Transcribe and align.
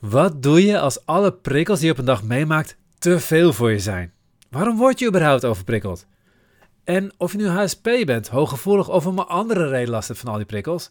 Wat 0.00 0.42
doe 0.42 0.64
je 0.64 0.78
als 0.78 1.06
alle 1.06 1.32
prikkels 1.32 1.78
die 1.78 1.86
je 1.86 1.92
op 1.92 1.98
een 1.98 2.04
dag 2.04 2.22
meemaakt 2.22 2.76
te 2.98 3.20
veel 3.20 3.52
voor 3.52 3.70
je 3.70 3.78
zijn? 3.78 4.12
Waarom 4.50 4.76
word 4.76 4.98
je 4.98 5.06
überhaupt 5.06 5.44
overprikkeld? 5.44 6.06
En 6.84 7.12
of 7.16 7.32
je 7.32 7.38
nu 7.38 7.48
HSP 7.48 7.88
bent, 8.04 8.28
hooggevoelig 8.28 8.88
of 8.88 9.06
om 9.06 9.18
een 9.18 9.24
andere 9.24 9.68
reden 9.68 9.90
last 9.90 10.08
hebt 10.08 10.20
van 10.20 10.30
al 10.30 10.36
die 10.36 10.46
prikkels, 10.46 10.90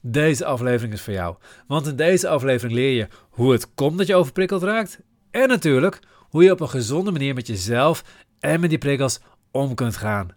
deze 0.00 0.44
aflevering 0.44 0.92
is 0.92 1.00
voor 1.00 1.12
jou. 1.12 1.36
Want 1.66 1.86
in 1.86 1.96
deze 1.96 2.28
aflevering 2.28 2.74
leer 2.74 2.96
je 2.96 3.08
hoe 3.30 3.52
het 3.52 3.74
komt 3.74 3.98
dat 3.98 4.06
je 4.06 4.14
overprikkeld 4.14 4.62
raakt 4.62 5.00
en 5.30 5.48
natuurlijk 5.48 6.00
hoe 6.18 6.44
je 6.44 6.52
op 6.52 6.60
een 6.60 6.68
gezonde 6.68 7.10
manier 7.10 7.34
met 7.34 7.46
jezelf 7.46 8.04
en 8.40 8.60
met 8.60 8.70
die 8.70 8.78
prikkels 8.78 9.20
om 9.50 9.74
kunt 9.74 9.96
gaan. 9.96 10.28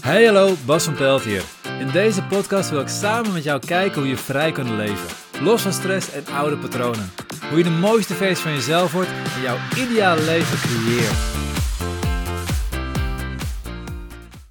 Hey 0.00 0.24
hallo, 0.24 0.54
Bas 0.66 0.84
van 0.84 0.94
Pelt 0.94 1.22
hier. 1.22 1.59
In 1.80 1.90
deze 1.90 2.22
podcast 2.22 2.70
wil 2.70 2.80
ik 2.80 2.88
samen 2.88 3.32
met 3.32 3.44
jou 3.44 3.60
kijken 3.66 4.00
hoe 4.00 4.08
je 4.08 4.16
vrij 4.16 4.52
kunt 4.52 4.68
leven. 4.68 5.08
Los 5.44 5.62
van 5.62 5.72
stress 5.72 6.12
en 6.12 6.34
oude 6.34 6.56
patronen. 6.56 7.10
Hoe 7.48 7.58
je 7.58 7.64
de 7.64 7.70
mooiste 7.70 8.14
versie 8.14 8.44
van 8.44 8.52
jezelf 8.52 8.92
wordt 8.92 9.08
en 9.08 9.42
jouw 9.42 9.56
ideale 9.76 10.22
leven 10.22 10.58
creëert. 10.58 11.18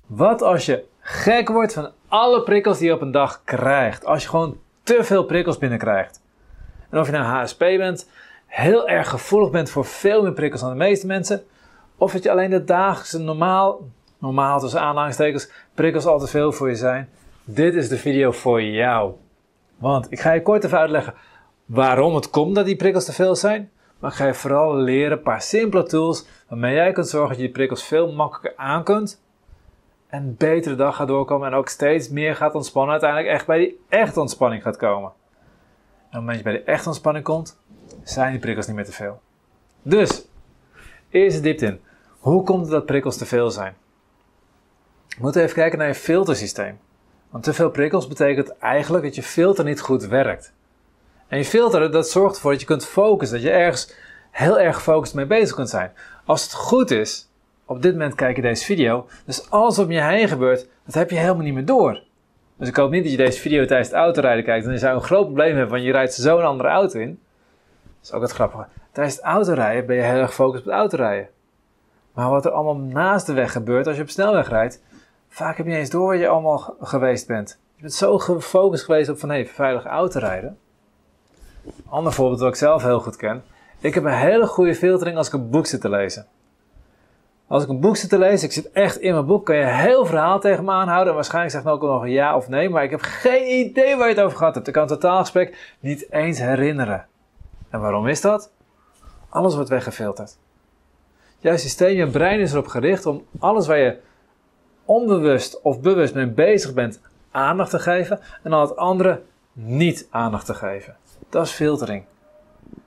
Wat 0.08 0.42
als 0.42 0.66
je 0.66 0.84
gek 1.00 1.50
wordt 1.50 1.74
van 1.74 1.92
alle 2.08 2.44
prikkels 2.44 2.78
die 2.78 2.88
je 2.88 2.94
op 2.94 3.02
een 3.02 3.12
dag 3.12 3.42
krijgt? 3.44 4.06
Als 4.06 4.24
je 4.24 4.30
gewoon 4.30 4.58
te 4.84 5.04
veel 5.04 5.24
prikkels 5.24 5.58
binnenkrijgt. 5.58 6.22
En 6.90 7.00
of 7.00 7.06
je 7.06 7.12
nou 7.12 7.26
HSP 7.26 7.60
bent, 7.60 8.10
heel 8.46 8.88
erg 8.88 9.10
gevoelig 9.10 9.52
bent 9.52 9.70
voor 9.70 9.86
veel 9.86 10.22
meer 10.22 10.34
prikkels 10.34 10.62
dan 10.62 10.70
de 10.70 10.76
meeste 10.76 11.08
mensen. 11.08 11.44
Of 11.98 12.12
dat 12.12 12.24
je 12.24 12.32
alleen 12.32 12.50
de 12.50 12.64
dagelijkse 12.64 13.20
normaal, 13.20 13.82
normaal 14.20 14.60
tussen 14.60 14.82
aanhalingstekens, 14.82 15.50
prikkels 15.74 16.06
al 16.06 16.20
te 16.20 16.28
veel 16.28 16.52
voor 16.52 16.70
je 16.70 16.76
zijn. 16.76 17.10
Dit 17.44 17.76
is 17.76 17.90
de 17.90 17.98
video 17.98 18.32
voor 18.32 18.62
jou. 18.64 19.14
Want 19.78 20.12
ik 20.12 20.20
ga 20.20 20.32
je 20.32 20.42
kort 20.42 20.64
even 20.64 20.80
uitleggen 20.80 21.14
waarom 21.66 22.16
het 22.16 22.30
komt 22.30 22.56
dat 22.56 22.66
die 22.66 22.76
prikkels 22.76 23.06
te 23.06 23.14
veel 23.14 23.36
zijn. 23.36 23.72
Maar 24.00 24.12
ik 24.12 24.18
ga 24.18 24.26
je 24.26 24.34
vooral 24.34 24.76
leren 24.76 25.12
een 25.18 25.24
paar 25.24 25.42
simpele 25.42 25.84
tools 25.84 26.26
waarmee 26.48 26.76
jij 26.76 26.92
kunt 26.92 27.08
zorgen 27.08 27.30
dat 27.30 27.38
je 27.38 27.44
die 27.44 27.54
prikkels 27.54 27.84
veel 27.84 28.12
makkelijker 28.12 28.54
aan 28.58 28.84
kunt. 28.84 29.22
En 30.08 30.24
een 30.24 30.36
betere 30.38 30.76
dag 30.76 30.96
gaat 30.96 31.08
doorkomen 31.08 31.48
en 31.48 31.54
ook 31.54 31.68
steeds 31.68 32.10
meer 32.10 32.36
gaat 32.36 32.56
ontspannen. 32.56 32.92
Uiteindelijk 32.92 33.32
echt 33.32 33.46
bij 33.46 33.58
die 33.58 33.80
echte 33.90 34.20
ontspanning 34.20 34.64
gaat 34.64 34.78
komen. 34.78 35.12
En 35.12 36.06
op 36.06 36.12
het 36.12 36.20
moment 36.20 36.28
dat 36.28 36.38
je 36.38 36.44
bij 36.44 36.54
die 36.54 36.64
echte 36.74 36.88
ontspanning 36.88 37.26
komt, 37.26 37.60
zijn 38.04 38.32
die 38.32 38.40
prikkels 38.40 38.68
niet 38.68 38.76
meer 38.76 38.86
te 38.86 38.92
veel. 38.92 39.22
Dus, 39.82 40.28
eerst 41.10 41.44
diepte 41.44 41.66
in. 41.66 41.82
Hoe 42.20 42.44
komt 42.44 42.70
dat 42.70 42.86
prikkels 42.86 43.18
te 43.18 43.26
veel 43.26 43.52
zijn? 43.52 43.76
We 45.20 45.26
moeten 45.26 45.44
even 45.44 45.56
kijken 45.56 45.78
naar 45.78 45.88
je 45.88 45.96
filtersysteem. 45.96 46.80
Want 47.30 47.44
te 47.44 47.54
veel 47.54 47.70
prikkels 47.70 48.08
betekent 48.08 48.58
eigenlijk 48.58 49.04
dat 49.04 49.16
je 49.16 49.24
filter 49.24 49.64
niet 49.64 49.82
goed 49.82 50.06
werkt. 50.06 50.54
En 51.28 51.38
je 51.38 51.46
filter, 51.46 51.92
dat 51.92 52.10
zorgt 52.10 52.36
ervoor 52.36 52.52
dat 52.52 52.60
je 52.60 52.66
kunt 52.66 52.86
focussen, 52.86 53.38
dat 53.38 53.48
je 53.48 53.54
ergens 53.54 53.94
heel 54.32 54.60
erg 54.60 54.76
gefocust 54.76 55.14
mee 55.14 55.26
bezig 55.26 55.56
kunt 55.56 55.70
zijn. 55.70 55.92
Als 56.26 56.44
het 56.44 56.54
goed 56.54 56.92
is, 56.92 57.30
op 57.66 57.82
dit 57.82 57.92
moment 57.92 58.16
kijk 58.16 58.36
je 58.36 58.42
deze 58.42 58.66
video, 58.66 59.08
dus 59.26 59.50
alles 59.50 59.80
om 59.80 59.92
je 59.92 60.02
heen 60.02 60.28
gebeurt, 60.28 60.68
dat 60.86 60.94
heb 60.94 61.10
je 61.10 61.18
helemaal 61.18 61.44
niet 61.44 61.54
meer 61.54 61.66
door. 61.66 62.04
Dus 62.58 62.68
ik 62.68 62.76
hoop 62.76 62.92
niet 62.92 63.04
dat 63.04 63.12
je 63.12 63.18
deze 63.18 63.40
video 63.40 63.66
tijdens 63.66 63.90
het 63.90 63.98
autorijden 63.98 64.44
kijkt, 64.44 64.66
dan 64.66 64.78
zou 64.78 64.92
je 64.92 65.00
een 65.00 65.06
groot 65.06 65.26
probleem 65.26 65.56
hebben, 65.56 65.72
want 65.72 65.84
je 65.84 65.92
rijdt 65.92 66.14
zo'n 66.14 66.44
andere 66.44 66.70
auto 66.70 67.00
in. 67.00 67.20
Dat 67.84 68.04
is 68.04 68.12
ook 68.12 68.22
het 68.22 68.32
grappige. 68.32 68.66
Tijdens 68.92 69.16
het 69.16 69.26
autorijden 69.26 69.86
ben 69.86 69.96
je 69.96 70.02
heel 70.02 70.20
erg 70.20 70.30
gefocust 70.30 70.60
op 70.60 70.66
het 70.66 70.80
autorijden. 70.80 71.30
Maar 72.14 72.30
wat 72.30 72.46
er 72.46 72.52
allemaal 72.52 72.86
naast 72.86 73.26
de 73.26 73.34
weg 73.34 73.52
gebeurt 73.52 73.88
als 73.88 73.96
je 73.96 74.02
op 74.02 74.10
snelweg 74.10 74.50
rijdt, 74.50 74.82
Vaak 75.30 75.58
heb 75.58 75.66
je 75.66 75.72
niet 75.72 75.82
eens 75.82 75.90
door 75.90 76.06
waar 76.06 76.18
je 76.18 76.28
allemaal 76.28 76.76
geweest 76.82 77.28
bent. 77.28 77.60
Je 77.76 77.82
bent 77.82 77.94
zo 77.94 78.18
gefocust 78.18 78.84
geweest 78.84 79.10
op 79.10 79.20
van 79.20 79.30
hey, 79.30 79.48
veilig 79.48 79.86
autorijden. 79.86 80.58
Ander 81.90 82.14
voorbeeld 82.14 82.40
wat 82.40 82.50
ik 82.50 82.56
zelf 82.56 82.84
heel 82.84 83.00
goed 83.00 83.16
ken. 83.16 83.44
Ik 83.80 83.94
heb 83.94 84.04
een 84.04 84.14
hele 84.14 84.48
goede 84.48 84.76
filtering 84.76 85.18
als 85.18 85.28
ik 85.28 85.34
een 85.34 85.50
boek 85.50 85.66
zit 85.66 85.82
te 85.82 85.90
lezen. 85.90 86.28
Als 87.48 87.64
ik 87.64 87.70
een 87.70 87.80
boek 87.80 87.98
zit 87.98 88.10
te 88.10 88.18
lezen, 88.18 88.48
ik 88.48 88.54
zit 88.54 88.72
echt 88.72 88.98
in 88.98 89.14
mijn 89.14 89.26
boek, 89.26 89.46
kan 89.46 89.56
je 89.56 89.66
heel 89.66 90.06
verhaal 90.06 90.40
tegen 90.40 90.64
me 90.64 90.72
aanhouden. 90.72 91.08
En 91.08 91.16
waarschijnlijk 91.16 91.54
zegt 91.54 91.66
ook 91.66 91.82
nog 91.82 92.02
een 92.02 92.12
ja 92.12 92.36
of 92.36 92.48
nee, 92.48 92.70
maar 92.70 92.84
ik 92.84 92.92
heb 92.92 93.02
geen 93.02 93.60
idee 93.68 93.96
waar 93.96 94.08
je 94.08 94.14
het 94.14 94.24
over 94.24 94.38
gehad 94.38 94.56
hebt. 94.56 94.68
Ik 94.68 94.74
kan 94.74 94.84
het 94.84 94.92
totaalgesprek 94.92 95.76
niet 95.80 96.12
eens 96.12 96.40
herinneren. 96.40 97.08
En 97.70 97.80
waarom 97.80 98.08
is 98.08 98.22
dat? 98.22 98.52
Alles 99.30 99.56
wordt 99.56 99.70
weggefilterd. 99.70 100.38
Jouw 101.40 101.58
systeem, 101.58 101.98
je 101.98 102.08
brein 102.08 102.40
is 102.40 102.52
erop 102.52 102.68
gericht 102.68 103.06
om 103.06 103.26
alles 103.40 103.68
waar 103.68 103.78
je 103.78 103.98
onbewust 104.90 105.62
of 105.62 105.82
bewust 105.82 106.14
mee 106.14 106.28
bezig 106.28 106.74
bent, 106.74 107.02
aandacht 107.32 107.70
te 107.70 107.80
geven 107.80 108.20
en 108.44 108.54
al 108.54 108.62
het 108.62 108.76
andere 108.76 109.22
niet 109.54 110.08
aandacht 110.10 110.46
te 110.46 110.54
geven. 110.54 110.96
Dat 111.30 111.46
is 111.46 111.52
filtering. 111.52 112.04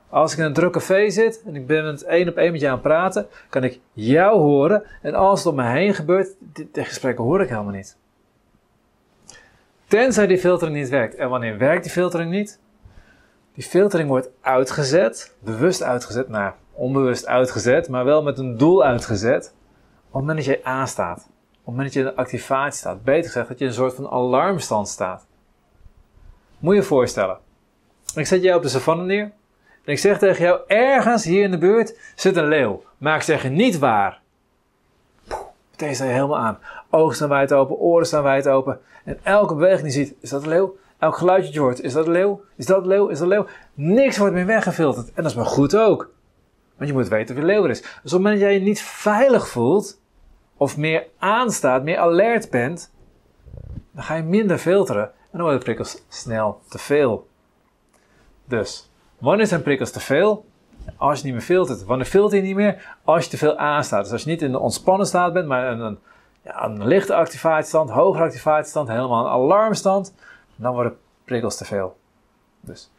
Als 0.08 0.32
ik 0.32 0.38
in 0.38 0.44
een 0.44 0.52
druk 0.52 0.72
café 0.72 1.10
zit 1.10 1.42
en 1.46 1.56
ik 1.56 1.66
ben 1.66 1.84
het 1.84 2.02
één 2.02 2.28
op 2.28 2.36
één 2.36 2.52
met 2.52 2.60
je 2.60 2.66
aan 2.66 2.72
het 2.72 2.82
praten, 2.82 3.26
kan 3.48 3.64
ik 3.64 3.80
jou 3.92 4.38
horen 4.38 4.82
en 5.02 5.14
alles 5.14 5.42
wat 5.42 5.52
om 5.52 5.58
me 5.58 5.68
heen 5.68 5.94
gebeurt, 5.94 6.34
die, 6.38 6.84
gesprekken 6.84 7.24
hoor 7.24 7.42
ik 7.42 7.48
helemaal 7.48 7.72
niet. 7.72 7.96
Tenzij 9.86 10.26
die 10.26 10.38
filtering 10.38 10.76
niet 10.76 10.88
werkt. 10.88 11.14
En 11.14 11.28
wanneer 11.28 11.58
werkt 11.58 11.82
die 11.82 11.92
filtering 11.92 12.30
niet? 12.30 12.60
Die 13.54 13.64
filtering 13.64 14.08
wordt 14.08 14.30
uitgezet, 14.40 15.36
bewust 15.38 15.82
uitgezet, 15.82 16.28
nou 16.28 16.52
onbewust 16.72 17.26
uitgezet, 17.26 17.88
maar 17.88 18.04
wel 18.04 18.22
met 18.22 18.38
een 18.38 18.56
doel 18.56 18.84
uitgezet, 18.84 19.54
op 20.06 20.12
het 20.12 20.20
moment 20.20 20.36
dat 20.36 20.46
jij 20.46 20.60
aanstaat 20.62 21.30
op 21.64 21.68
het 21.68 21.76
moment 21.76 21.94
dat 21.94 22.02
je 22.02 22.10
in 22.10 22.16
activatie 22.16 22.78
staat, 22.78 23.04
beter 23.04 23.30
gezegd 23.30 23.48
dat 23.48 23.58
je 23.58 23.64
in 23.64 23.70
een 23.70 23.76
soort 23.76 23.94
van 23.94 24.08
alarmstand 24.08 24.88
staat. 24.88 25.26
Moet 26.58 26.74
je 26.74 26.80
je 26.80 26.86
voorstellen. 26.86 27.38
Ik 28.14 28.26
zet 28.26 28.42
jou 28.42 28.56
op 28.56 28.62
de 28.62 28.68
savanne 28.68 29.04
neer 29.04 29.32
en 29.84 29.92
ik 29.92 29.98
zeg 29.98 30.18
tegen 30.18 30.44
jou, 30.44 30.60
ergens 30.66 31.24
hier 31.24 31.44
in 31.44 31.50
de 31.50 31.58
buurt 31.58 31.98
zit 32.14 32.36
een 32.36 32.48
leeuw. 32.48 32.82
Maar 32.98 33.16
ik 33.16 33.22
zeg 33.22 33.42
je 33.42 33.48
niet 33.48 33.78
waar. 33.78 34.20
meteen 35.70 35.94
sta 35.94 36.04
je 36.04 36.10
helemaal 36.10 36.38
aan. 36.38 36.58
Ogen 36.90 37.14
staan 37.14 37.28
wijd 37.28 37.52
open, 37.52 37.76
oren 37.76 38.06
staan 38.06 38.22
wijd 38.22 38.48
open. 38.48 38.80
En 39.04 39.18
elke 39.22 39.54
beweging 39.54 39.88
die 39.88 39.98
je 39.98 40.06
ziet, 40.06 40.14
is 40.20 40.30
dat 40.30 40.42
een 40.42 40.48
leeuw? 40.48 40.76
Elk 40.98 41.16
geluidje 41.16 41.44
dat 41.44 41.54
je 41.54 41.60
hoort, 41.60 41.80
is 41.80 41.92
dat 41.92 42.06
een 42.06 42.12
leeuw? 42.12 42.42
Is 42.56 42.66
dat 42.66 42.82
een 42.82 42.88
leeuw? 42.88 43.08
Is 43.08 43.18
dat 43.18 43.30
een 43.30 43.34
leeuw? 43.34 43.46
Niks 43.74 44.18
wordt 44.18 44.34
meer 44.34 44.46
weggefilterd. 44.46 45.06
En 45.06 45.22
dat 45.22 45.30
is 45.30 45.34
maar 45.34 45.46
goed 45.46 45.76
ook. 45.76 46.10
Want 46.76 46.90
je 46.90 46.96
moet 46.96 47.08
weten 47.08 47.34
of 47.34 47.40
je 47.40 47.46
leeuw 47.46 47.64
er 47.64 47.70
is. 47.70 47.80
Dus 47.80 47.90
op 47.90 48.02
het 48.02 48.12
moment 48.12 48.32
dat 48.32 48.40
jij 48.40 48.54
je 48.54 48.64
niet 48.64 48.82
veilig 48.82 49.48
voelt, 49.48 50.00
of 50.62 50.76
meer 50.76 51.06
aanstaat, 51.18 51.82
meer 51.82 51.98
alert 51.98 52.50
bent, 52.50 52.92
dan 53.90 54.04
ga 54.04 54.14
je 54.14 54.22
minder 54.22 54.58
filteren 54.58 55.04
en 55.04 55.12
dan 55.30 55.40
worden 55.40 55.58
de 55.58 55.64
prikkels 55.64 56.02
snel 56.08 56.60
te 56.68 56.78
veel. 56.78 57.28
Dus, 58.44 58.90
wanneer 59.18 59.46
zijn 59.46 59.62
prikkels 59.62 59.90
te 59.90 60.00
veel? 60.00 60.44
Als 60.96 61.18
je 61.18 61.24
niet 61.24 61.34
meer 61.34 61.42
filtert. 61.42 61.84
Wanneer 61.84 62.06
filter 62.06 62.38
je 62.38 62.44
niet 62.44 62.54
meer? 62.54 62.96
Als 63.04 63.24
je 63.24 63.30
te 63.30 63.36
veel 63.36 63.56
aanstaat. 63.56 64.02
Dus 64.02 64.12
als 64.12 64.22
je 64.22 64.30
niet 64.30 64.42
in 64.42 64.52
de 64.52 64.58
ontspannen 64.58 65.06
staat 65.06 65.32
bent, 65.32 65.46
maar 65.46 65.72
in 65.72 65.80
een, 65.80 65.98
ja, 66.42 66.64
een 66.64 66.86
lichte 66.86 67.14
activatiestand, 67.14 67.90
hogere 67.90 68.24
activatiestand, 68.24 68.88
helemaal 68.88 69.24
een 69.24 69.32
alarmstand, 69.32 70.14
dan 70.56 70.74
worden 70.74 70.96
prikkels 71.24 71.56
te 71.56 71.64
veel. 71.64 71.96
Dus, 72.60 72.90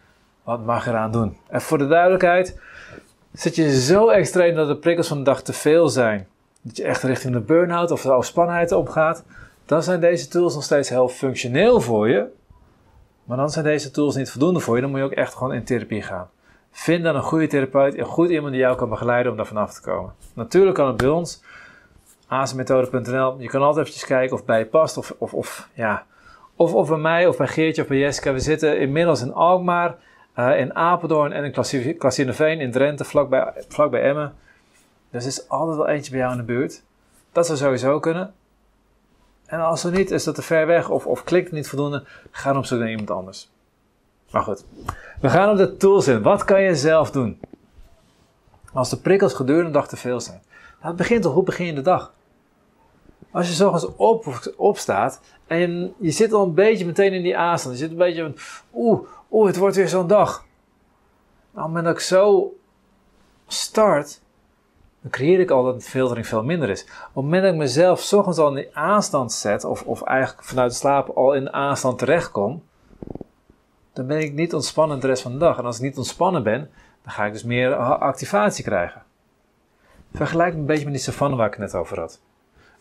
wat 0.43 0.65
mag 0.65 0.85
je 0.85 0.89
eraan 0.89 1.11
doen? 1.11 1.37
En 1.47 1.61
voor 1.61 1.77
de 1.77 1.87
duidelijkheid, 1.87 2.59
zit 3.31 3.55
je 3.55 3.81
zo 3.81 4.09
extreem 4.09 4.55
dat 4.55 4.67
de 4.67 4.77
prikkels 4.77 5.07
van 5.07 5.17
de 5.17 5.23
dag 5.23 5.41
te 5.41 5.53
veel 5.53 5.89
zijn, 5.89 6.27
dat 6.63 6.77
je 6.77 6.83
echt 6.83 7.03
richting 7.03 7.33
de 7.33 7.39
burn-out 7.39 7.91
of 7.91 8.01
de 8.01 8.11
overspannenheid 8.11 8.71
opgaat, 8.71 9.23
dan 9.65 9.83
zijn 9.83 9.99
deze 9.99 10.27
tools 10.27 10.53
nog 10.53 10.63
steeds 10.63 10.89
heel 10.89 11.09
functioneel 11.09 11.81
voor 11.81 12.09
je. 12.09 12.27
Maar 13.23 13.37
dan 13.37 13.49
zijn 13.49 13.65
deze 13.65 13.91
tools 13.91 14.15
niet 14.15 14.31
voldoende 14.31 14.59
voor 14.59 14.75
je. 14.75 14.81
Dan 14.81 14.89
moet 14.89 14.99
je 14.99 15.05
ook 15.05 15.11
echt 15.11 15.33
gewoon 15.33 15.53
in 15.53 15.63
therapie 15.63 16.01
gaan. 16.01 16.29
Vind 16.71 17.03
dan 17.03 17.15
een 17.15 17.21
goede 17.21 17.47
therapeut, 17.47 17.97
een 17.97 18.05
goed 18.05 18.29
iemand 18.29 18.51
die 18.51 18.61
jou 18.61 18.75
kan 18.75 18.89
begeleiden 18.89 19.31
om 19.31 19.37
daar 19.37 19.47
vanaf 19.47 19.73
te 19.73 19.81
komen. 19.81 20.13
Natuurlijk 20.33 20.75
kan 20.75 20.87
het 20.87 20.97
bij 20.97 21.07
ons, 21.07 21.43
azenmethode.nl. 22.27 23.39
Je 23.39 23.47
kan 23.47 23.61
altijd 23.61 23.85
eventjes 23.85 24.05
kijken 24.07 24.35
of 24.35 24.45
bij 24.45 24.59
je 24.59 24.65
past. 24.65 24.97
Of, 24.97 25.13
of, 25.17 25.33
of, 25.33 25.69
ja, 25.73 26.05
of, 26.55 26.73
of 26.73 26.89
bij 26.89 26.97
mij, 26.97 27.27
of 27.27 27.37
bij 27.37 27.47
Geertje, 27.47 27.81
of 27.81 27.87
bij 27.87 27.97
Jessica. 27.97 28.33
We 28.33 28.39
zitten 28.39 28.79
inmiddels 28.79 29.21
in 29.21 29.33
Alkmaar, 29.33 29.95
uh, 30.39 30.59
in 30.59 30.75
Apeldoorn 30.75 31.31
en 31.31 31.43
in 31.43 31.97
Klassineveen 31.97 32.59
in 32.59 32.71
Drenthe, 32.71 33.03
vlakbij, 33.03 33.53
vlakbij 33.67 34.01
Emmen. 34.01 34.33
Dus 35.13 35.23
er 35.23 35.29
is 35.29 35.49
altijd 35.49 35.77
wel 35.77 35.87
eentje 35.87 36.11
bij 36.11 36.19
jou 36.19 36.31
in 36.31 36.37
de 36.37 36.43
buurt. 36.43 36.83
Dat 37.31 37.45
zou 37.45 37.57
sowieso 37.57 37.99
kunnen. 37.99 38.33
En 39.45 39.59
als 39.59 39.83
er 39.83 39.91
niet, 39.91 40.11
is 40.11 40.23
dat 40.23 40.35
te 40.35 40.41
ver 40.41 40.67
weg 40.67 40.89
of, 40.89 41.05
of 41.05 41.23
klikt 41.23 41.51
niet 41.51 41.67
voldoende, 41.67 42.03
ga 42.31 42.49
dan 42.49 42.57
op 42.57 42.65
zoek 42.65 42.79
naar 42.79 42.89
iemand 42.89 43.11
anders. 43.11 43.51
Maar 44.31 44.41
goed, 44.41 44.65
we 45.21 45.29
gaan 45.29 45.49
op 45.49 45.57
de 45.57 45.77
tools 45.77 46.07
in. 46.07 46.21
Wat 46.21 46.43
kan 46.43 46.61
je 46.61 46.75
zelf 46.75 47.11
doen? 47.11 47.39
Als 48.73 48.89
de 48.89 48.97
prikkels 48.97 49.33
gedurende 49.33 49.67
de 49.67 49.77
dag 49.77 49.87
te 49.87 49.97
veel 49.97 50.19
zijn. 50.19 50.41
Nou, 50.49 50.87
het 50.87 50.95
begint 50.95 51.21
toch, 51.21 51.33
hoe 51.33 51.43
begin 51.43 51.65
je 51.65 51.73
de 51.73 51.81
dag? 51.81 52.13
Als 53.31 53.47
je 53.47 53.53
zorgens 53.53 53.85
op, 53.95 54.53
opstaat 54.57 55.21
en 55.47 55.93
je 55.97 56.11
zit 56.11 56.33
al 56.33 56.43
een 56.45 56.53
beetje 56.53 56.85
meteen 56.85 57.13
in 57.13 57.23
die 57.23 57.37
aanstand. 57.37 57.75
Je 57.75 57.81
zit 57.81 57.91
een 57.91 57.97
beetje 57.97 58.21
van, 58.21 58.35
oeh, 58.73 59.07
oeh, 59.31 59.47
het 59.47 59.57
wordt 59.57 59.75
weer 59.75 59.89
zo'n 59.89 60.07
dag. 60.07 60.45
Nou, 61.51 61.77
op 61.77 61.83
dat 61.83 61.93
ik 61.93 61.99
zo 61.99 62.53
start, 63.47 64.21
dan 65.03 65.11
creëer 65.11 65.39
ik 65.39 65.51
al 65.51 65.63
dat 65.63 65.81
de 65.81 65.89
filtering 65.89 66.27
veel 66.27 66.43
minder 66.43 66.69
is. 66.69 66.81
Op 66.83 66.89
het 66.89 67.23
moment 67.23 67.43
dat 67.43 67.51
ik 67.51 67.57
mezelf 67.57 68.13
ochtends 68.13 68.39
al 68.39 68.47
in 68.47 68.55
de 68.55 68.69
aanstand 68.73 69.31
zet, 69.31 69.63
of, 69.63 69.83
of 69.83 70.01
eigenlijk 70.01 70.47
vanuit 70.47 70.69
het 70.69 70.79
slapen 70.79 71.15
al 71.15 71.33
in 71.33 71.43
de 71.43 71.51
aanstand 71.51 71.99
terechtkom, 71.99 72.63
dan 73.93 74.07
ben 74.07 74.19
ik 74.19 74.33
niet 74.33 74.53
ontspannen 74.53 74.99
de 74.99 75.07
rest 75.07 75.21
van 75.21 75.31
de 75.31 75.37
dag. 75.37 75.57
En 75.57 75.65
als 75.65 75.75
ik 75.75 75.81
niet 75.81 75.97
ontspannen 75.97 76.43
ben, 76.43 76.69
dan 77.03 77.13
ga 77.13 77.25
ik 77.25 77.31
dus 77.31 77.43
meer 77.43 77.75
activatie 77.75 78.63
krijgen. 78.63 79.03
Vergelijk 80.13 80.53
me 80.53 80.59
een 80.59 80.65
beetje 80.65 80.83
met 80.83 80.93
die 80.93 81.03
savanne 81.03 81.35
waar 81.35 81.47
ik 81.47 81.53
het 81.53 81.61
net 81.61 81.75
over 81.75 81.99
had. 81.99 82.21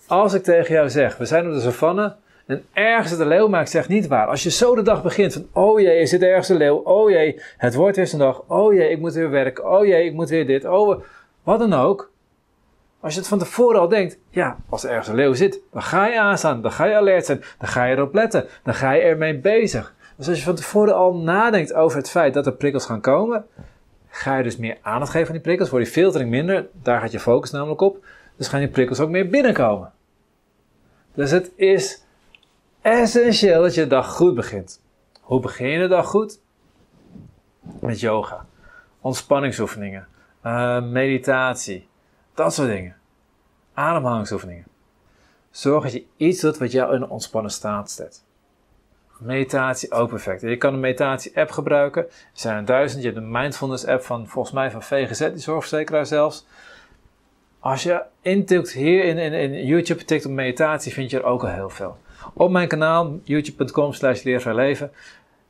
Als 0.07 0.33
ik 0.33 0.43
tegen 0.43 0.75
jou 0.75 0.91
zeg, 0.91 1.17
we 1.17 1.25
zijn 1.25 1.47
op 1.47 1.53
de 1.53 1.61
savanne 1.61 2.17
en 2.47 2.65
ergens 2.73 3.17
de 3.17 3.27
leeuw, 3.27 3.49
maar 3.49 3.61
ik 3.61 3.67
zeg 3.67 3.89
niet 3.89 4.07
waar. 4.07 4.27
Als 4.27 4.43
je 4.43 4.51
zo 4.51 4.75
de 4.75 4.83
dag 4.83 5.03
begint 5.03 5.33
van, 5.33 5.47
oh 5.53 5.81
jee, 5.81 5.99
er 6.01 6.09
zit 6.09 6.23
ergens 6.23 6.49
een 6.49 6.57
leeuw. 6.57 6.77
Oh 6.77 7.11
jee, 7.11 7.41
het 7.57 7.75
wordt 7.75 7.97
weer 7.97 8.07
zo'n 8.07 8.19
dag. 8.19 8.43
Oh 8.47 8.75
jee, 8.75 8.91
ik 8.91 8.99
moet 8.99 9.15
weer 9.15 9.31
werken. 9.31 9.71
Oh 9.71 9.87
jee, 9.87 10.05
ik 10.05 10.13
moet 10.13 10.29
weer 10.29 10.47
dit. 10.47 10.65
Oh, 10.65 11.03
wat 11.43 11.59
dan 11.59 11.73
ook. 11.73 12.12
Als 13.03 13.15
je 13.15 13.19
het 13.19 13.29
van 13.29 13.39
tevoren 13.39 13.81
al 13.81 13.89
denkt, 13.89 14.19
ja, 14.31 14.57
als 14.69 14.85
er 14.85 14.91
ergens 14.91 15.09
een 15.09 15.15
leeuw 15.15 15.35
zit, 15.35 15.61
dan 15.73 15.83
ga 15.83 16.07
je 16.07 16.21
aanstaan, 16.21 16.63
dan 16.63 16.73
ga 16.73 16.85
je 16.85 16.97
alert 16.97 17.27
zijn, 17.27 17.43
dan 17.59 17.69
ga 17.69 17.85
je 17.85 17.97
erop 17.97 18.15
letten, 18.15 18.47
dan 18.63 18.75
ga 18.75 18.93
je 18.93 19.03
ermee 19.03 19.39
bezig. 19.39 19.95
Dus 20.17 20.29
als 20.29 20.39
je 20.39 20.45
van 20.45 20.55
tevoren 20.55 20.95
al 20.95 21.15
nadenkt 21.15 21.75
over 21.75 21.99
het 21.99 22.11
feit 22.11 22.35
dat 22.35 22.47
er 22.47 22.53
prikkels 22.53 22.87
gaan 22.87 23.01
komen, 23.01 23.45
ga 24.09 24.37
je 24.37 24.43
dus 24.43 24.57
meer 24.57 24.79
aandacht 24.83 25.11
geven 25.11 25.27
aan 25.27 25.33
die 25.33 25.43
prikkels, 25.43 25.71
wordt 25.71 25.85
die 25.85 25.95
filtering 25.95 26.31
minder, 26.31 26.67
daar 26.73 27.01
gaat 27.01 27.13
je 27.13 27.21
focus 27.21 27.51
namelijk 27.51 27.81
op, 27.81 28.05
dus 28.37 28.49
gaan 28.49 28.61
die 28.61 28.69
prikkels 28.69 29.01
ook 29.01 29.11
meer 29.11 29.29
binnenkomen. 29.29 29.93
Dus 31.15 31.31
het 31.31 31.51
is 31.57 32.05
essentieel 32.83 33.63
dat 33.63 33.75
je 33.75 33.81
de 33.81 33.87
dag 33.87 34.09
goed 34.09 34.35
begint. 34.35 34.81
Hoe 35.21 35.41
begin 35.41 35.69
je 35.69 35.79
de 35.79 35.89
dag 35.89 36.07
goed? 36.07 36.41
Met 37.81 38.01
yoga, 38.01 38.47
ontspanningsoefeningen, 39.01 40.07
uh, 40.45 40.83
meditatie, 40.83 41.91
dat 42.35 42.55
soort 42.55 42.69
dingen. 42.69 42.97
Ademhalingsoefeningen. 43.75 44.65
Zorg 45.51 45.83
dat 45.83 45.93
je 45.93 46.05
iets 46.17 46.41
doet 46.41 46.59
wat 46.59 46.73
jou 46.73 46.95
in 46.95 47.03
een 47.03 47.09
ontspannen 47.09 47.51
staat 47.51 47.91
zet. 47.91 48.25
Meditatie 49.19 49.93
ook 49.93 50.09
perfect. 50.09 50.41
Je 50.41 50.57
kan 50.57 50.75
een 50.75 50.81
meditatie-app 50.81 51.51
gebruiken. 51.51 52.03
Er 52.03 52.11
zijn 52.33 52.57
er 52.57 52.65
duizend. 52.65 53.03
Je 53.03 53.09
hebt 53.09 53.21
een 53.21 53.31
mindfulness-app 53.31 54.03
van 54.03 54.27
volgens 54.27 54.55
mij 54.55 54.71
van 54.71 54.83
VGZ, 54.83 55.19
die 55.19 55.39
zorgverzekeraar 55.39 56.07
zelfs. 56.07 56.47
Als 57.59 57.83
je 57.83 58.03
intikt 58.21 58.73
hier 58.73 59.05
in, 59.05 59.19
in, 59.19 59.33
in 59.33 59.67
YouTube 59.67 60.05
tikt 60.05 60.27
op 60.27 60.33
meditatie, 60.33 60.93
vind 60.93 61.11
je 61.11 61.19
er 61.19 61.25
ook 61.25 61.43
al 61.43 61.49
heel 61.49 61.71
veel. 61.71 61.97
Op 62.35 62.51
mijn 62.51 62.69
kanaal, 62.69 63.19
youtube.com 63.23 63.93
slash 63.93 64.23
leven, 64.23 64.91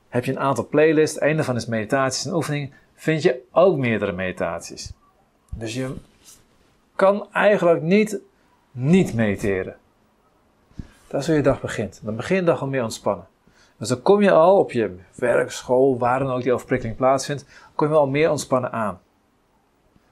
heb 0.08 0.24
je 0.24 0.32
een 0.32 0.38
aantal 0.38 0.66
playlists. 0.66 1.20
Een 1.20 1.36
daarvan 1.36 1.56
is 1.56 1.66
meditaties 1.66 2.24
en 2.24 2.34
oefeningen. 2.34 2.72
Vind 2.94 3.22
je 3.22 3.40
ook 3.50 3.76
meerdere 3.76 4.12
meditaties. 4.12 4.92
Dus 5.54 5.74
je 5.74 5.94
kan 7.02 7.26
eigenlijk 7.32 7.82
niet 7.82 8.20
niet 8.72 9.14
mediteren. 9.14 9.76
Dat 11.08 11.20
is 11.20 11.26
hoe 11.26 11.36
je 11.36 11.42
dag 11.42 11.60
begint. 11.60 12.00
Dan 12.02 12.16
begin 12.16 12.36
je 12.36 12.42
dag 12.42 12.60
al 12.60 12.66
meer 12.66 12.82
ontspannen. 12.82 13.26
Dus 13.78 13.88
dan 13.88 14.02
kom 14.02 14.22
je 14.22 14.30
al 14.30 14.58
op 14.58 14.72
je 14.72 14.96
werk, 15.14 15.50
school, 15.50 15.98
waar 15.98 16.18
dan 16.18 16.30
ook 16.30 16.42
die 16.42 16.52
overprikkeling 16.52 16.96
plaatsvindt, 16.96 17.46
kom 17.74 17.88
je 17.88 17.94
al 17.94 18.06
meer 18.06 18.30
ontspannen 18.30 18.72
aan. 18.72 19.00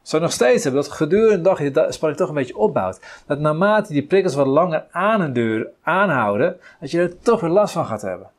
Zou 0.02 0.22
nog 0.22 0.32
steeds 0.32 0.64
hebben 0.64 0.82
dat 0.82 0.92
gedurende 0.92 1.36
de 1.36 1.42
dag 1.42 1.58
je 1.58 1.86
spanning 1.88 2.20
toch 2.20 2.28
een 2.28 2.34
beetje 2.34 2.56
opbouwt. 2.56 3.00
Dat 3.26 3.38
naarmate 3.38 3.92
die 3.92 4.06
prikkels 4.06 4.34
wat 4.34 4.46
langer 4.46 4.86
aan 4.90 5.22
en 5.22 5.32
deur 5.32 5.68
aanhouden, 5.82 6.60
dat 6.80 6.90
je 6.90 7.00
er 7.00 7.18
toch 7.18 7.40
weer 7.40 7.50
last 7.50 7.72
van 7.72 7.86
gaat 7.86 8.02
hebben. 8.02 8.30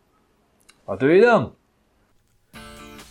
Wat 0.84 1.00
doe 1.00 1.10
je 1.10 1.22
dan? 1.22 1.54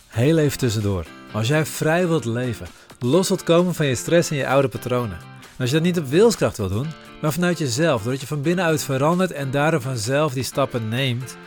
Heel 0.07 0.37
even 0.37 0.57
tussendoor. 0.57 1.05
Als 1.33 1.47
jij 1.47 1.65
vrij 1.65 2.07
wilt 2.07 2.25
leven, 2.25 2.67
los 2.99 3.27
wilt 3.27 3.43
komen 3.43 3.73
van 3.73 3.85
je 3.85 3.95
stress 3.95 4.29
en 4.29 4.37
je 4.37 4.47
oude 4.47 4.67
patronen. 4.67 5.30
Als 5.61 5.69
je 5.69 5.75
dat 5.75 5.85
niet 5.85 5.99
op 5.99 6.07
wilskracht 6.07 6.57
wilt 6.57 6.71
doen, 6.71 6.87
maar 7.21 7.33
vanuit 7.33 7.57
jezelf, 7.57 8.01
doordat 8.01 8.21
je 8.21 8.27
van 8.27 8.41
binnenuit 8.41 8.83
verandert 8.83 9.31
en 9.31 9.51
daardoor 9.51 9.81
vanzelf 9.81 10.33
die 10.33 10.43
stappen 10.43 10.89
neemt, 10.89 11.37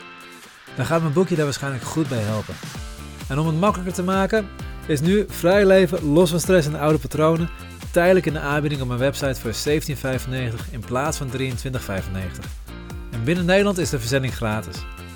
dan 0.75 0.85
gaat 0.85 1.01
mijn 1.01 1.13
boekje 1.13 1.35
daar 1.35 1.45
waarschijnlijk 1.45 1.83
goed 1.83 2.09
bij 2.09 2.21
helpen. 2.21 2.55
En 3.27 3.39
om 3.39 3.47
het 3.47 3.59
makkelijker 3.59 3.93
te 3.95 4.03
maken, 4.03 4.47
is 4.85 5.01
nu 5.01 5.25
vrij 5.29 5.65
leven 5.65 6.03
los 6.03 6.29
van 6.29 6.39
stress 6.39 6.67
en 6.67 6.79
oude 6.79 6.97
patronen 6.97 7.49
tijdelijk 7.91 8.25
in 8.25 8.33
de 8.33 8.39
aanbieding 8.39 8.81
op 8.81 8.87
mijn 8.87 8.99
website 8.99 9.39
voor 9.39 9.53
17,95 10.59 10.71
in 10.71 10.79
plaats 10.79 11.17
van 11.17 11.29
23,95. 11.37 11.37
En 13.11 13.23
binnen 13.23 13.45
Nederland 13.45 13.77
is 13.77 13.89
de 13.89 13.99
verzending 13.99 14.35
gratis. 14.35 14.75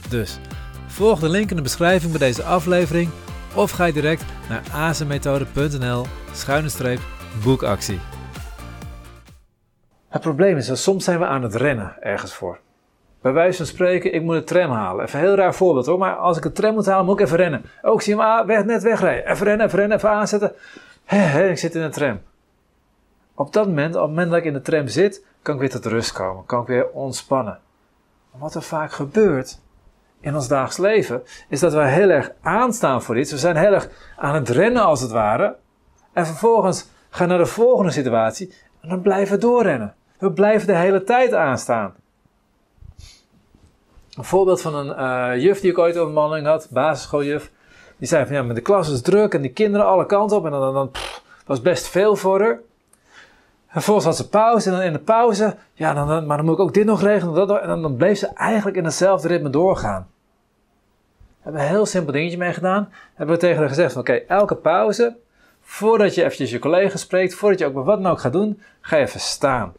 Dus 0.09 0.39
volg 0.87 1.19
de 1.19 1.29
link 1.29 1.49
in 1.49 1.55
de 1.55 1.61
beschrijving 1.61 2.11
bij 2.11 2.27
deze 2.27 2.43
aflevering 2.43 3.09
of 3.53 3.71
ga 3.71 3.85
je 3.85 3.93
direct 3.93 4.23
naar 4.49 4.63
azenmethode.nl 4.71 6.05
schuine 6.33 6.69
streep 6.69 6.99
boekactie. 7.43 7.99
Het 10.09 10.21
probleem 10.21 10.57
is 10.57 10.67
dat 10.67 10.77
soms 10.77 11.03
zijn 11.03 11.19
we 11.19 11.25
aan 11.25 11.43
het 11.43 11.55
rennen 11.55 11.95
ergens 11.99 12.33
voor. 12.33 12.59
Bij 13.21 13.31
wijze 13.31 13.57
van 13.57 13.65
spreken, 13.65 14.13
ik 14.13 14.21
moet 14.21 14.35
een 14.35 14.45
tram 14.45 14.71
halen. 14.71 15.05
Even 15.05 15.19
een 15.19 15.25
heel 15.25 15.35
raar 15.35 15.55
voorbeeld 15.55 15.85
hoor, 15.85 15.97
maar 15.97 16.15
als 16.15 16.37
ik 16.37 16.45
een 16.45 16.53
tram 16.53 16.73
moet 16.73 16.85
halen, 16.85 17.05
moet 17.05 17.19
ik 17.19 17.25
even 17.25 17.37
rennen. 17.37 17.65
Oh, 17.81 17.99
zie 17.99 18.15
je 18.15 18.21
hem 18.21 18.29
ah, 18.29 18.45
weg, 18.45 18.65
net 18.65 18.83
wegrijden. 18.83 19.31
Even 19.31 19.45
rennen, 19.45 19.65
even 19.65 19.79
rennen, 19.79 19.97
even 19.97 20.09
aanzetten. 20.09 20.53
Ik 21.49 21.57
zit 21.57 21.75
in 21.75 21.81
een 21.81 21.91
tram. 21.91 22.21
Op 23.35 23.53
dat 23.53 23.67
moment, 23.67 23.95
op 23.95 24.01
het 24.01 24.09
moment 24.09 24.29
dat 24.29 24.39
ik 24.39 24.45
in 24.45 24.53
de 24.53 24.61
tram 24.61 24.87
zit, 24.87 25.25
kan 25.41 25.53
ik 25.53 25.59
weer 25.59 25.69
tot 25.69 25.85
rust 25.85 26.11
komen. 26.11 26.45
Kan 26.45 26.61
ik 26.61 26.67
weer 26.67 26.89
ontspannen. 26.89 27.59
wat 28.31 28.55
er 28.55 28.61
vaak 28.61 28.91
gebeurt 28.91 29.59
in 30.19 30.35
ons 30.35 30.47
dagelijks 30.47 30.77
leven, 30.77 31.23
is 31.49 31.59
dat 31.59 31.73
we 31.73 31.85
heel 31.85 32.09
erg 32.09 32.31
aanstaan 32.41 33.01
voor 33.01 33.19
iets. 33.19 33.31
We 33.31 33.37
zijn 33.37 33.55
heel 33.55 33.73
erg 33.73 33.89
aan 34.17 34.35
het 34.35 34.49
rennen 34.49 34.83
als 34.83 35.01
het 35.01 35.11
ware. 35.11 35.55
En 36.13 36.25
vervolgens 36.25 36.87
gaan 37.09 37.27
we 37.27 37.33
naar 37.33 37.43
de 37.43 37.49
volgende 37.49 37.91
situatie 37.91 38.53
en 38.81 38.89
dan 38.89 39.01
blijven 39.01 39.35
we 39.35 39.41
doorrennen. 39.41 39.95
We 40.19 40.31
blijven 40.31 40.67
de 40.67 40.75
hele 40.75 41.03
tijd 41.03 41.33
aanstaan. 41.33 41.93
Een 44.17 44.23
voorbeeld 44.23 44.61
van 44.61 44.75
een 44.75 44.99
uh, 44.99 45.43
juf 45.43 45.59
die 45.59 45.71
ik 45.71 45.77
ooit 45.77 45.97
over 45.97 46.13
manning 46.13 46.45
had, 46.45 46.67
basisschooljuf. 46.71 47.51
Die 47.97 48.07
zei 48.07 48.25
van 48.25 48.35
ja, 48.35 48.43
met 48.43 48.55
de 48.55 48.61
klas 48.61 48.89
is 48.89 49.01
druk 49.01 49.33
en 49.33 49.41
die 49.41 49.51
kinderen 49.51 49.87
alle 49.87 50.05
kanten 50.05 50.37
op. 50.37 50.45
En 50.45 50.51
dan, 50.51 50.73
dan, 50.73 50.91
was 51.45 51.61
best 51.61 51.87
veel 51.87 52.15
voor 52.15 52.39
haar. 52.39 52.59
En 53.67 53.75
vervolgens 53.75 54.05
had 54.05 54.15
ze 54.15 54.29
pauze 54.29 54.69
en 54.69 54.75
dan 54.75 54.85
in 54.85 54.93
de 54.93 54.99
pauze, 54.99 55.55
ja, 55.73 55.93
dan, 55.93 56.07
dan, 56.07 56.25
maar 56.25 56.37
dan 56.37 56.45
moet 56.45 56.55
ik 56.55 56.61
ook 56.61 56.73
dit 56.73 56.85
nog 56.85 57.01
regelen. 57.01 57.33
Dat, 57.33 57.61
en 57.61 57.67
dan, 57.67 57.81
dan 57.81 57.95
bleef 57.95 58.17
ze 58.17 58.27
eigenlijk 58.27 58.77
in 58.77 58.83
hetzelfde 58.83 59.27
ritme 59.27 59.49
doorgaan. 59.49 60.07
We 61.17 61.45
hebben 61.45 61.61
een 61.61 61.67
heel 61.67 61.85
simpel 61.85 62.13
dingetje 62.13 62.37
mee 62.37 62.53
gedaan. 62.53 62.91
Hebben 63.13 63.35
we 63.35 63.41
tegen 63.41 63.57
haar 63.57 63.67
gezegd 63.67 63.97
oké, 63.97 64.13
elke 64.13 64.55
pauze, 64.55 65.15
voordat 65.61 66.15
je 66.15 66.23
eventjes 66.23 66.51
je 66.51 66.59
collega 66.59 66.97
spreekt, 66.97 67.33
voordat 67.33 67.59
je 67.59 67.65
ook 67.65 67.73
wat 67.73 67.85
dan 67.85 68.11
ook 68.11 68.19
gaat 68.19 68.33
doen, 68.33 68.61
ga 68.81 68.95
je 68.95 69.03
even 69.03 69.19
staan. 69.19 69.73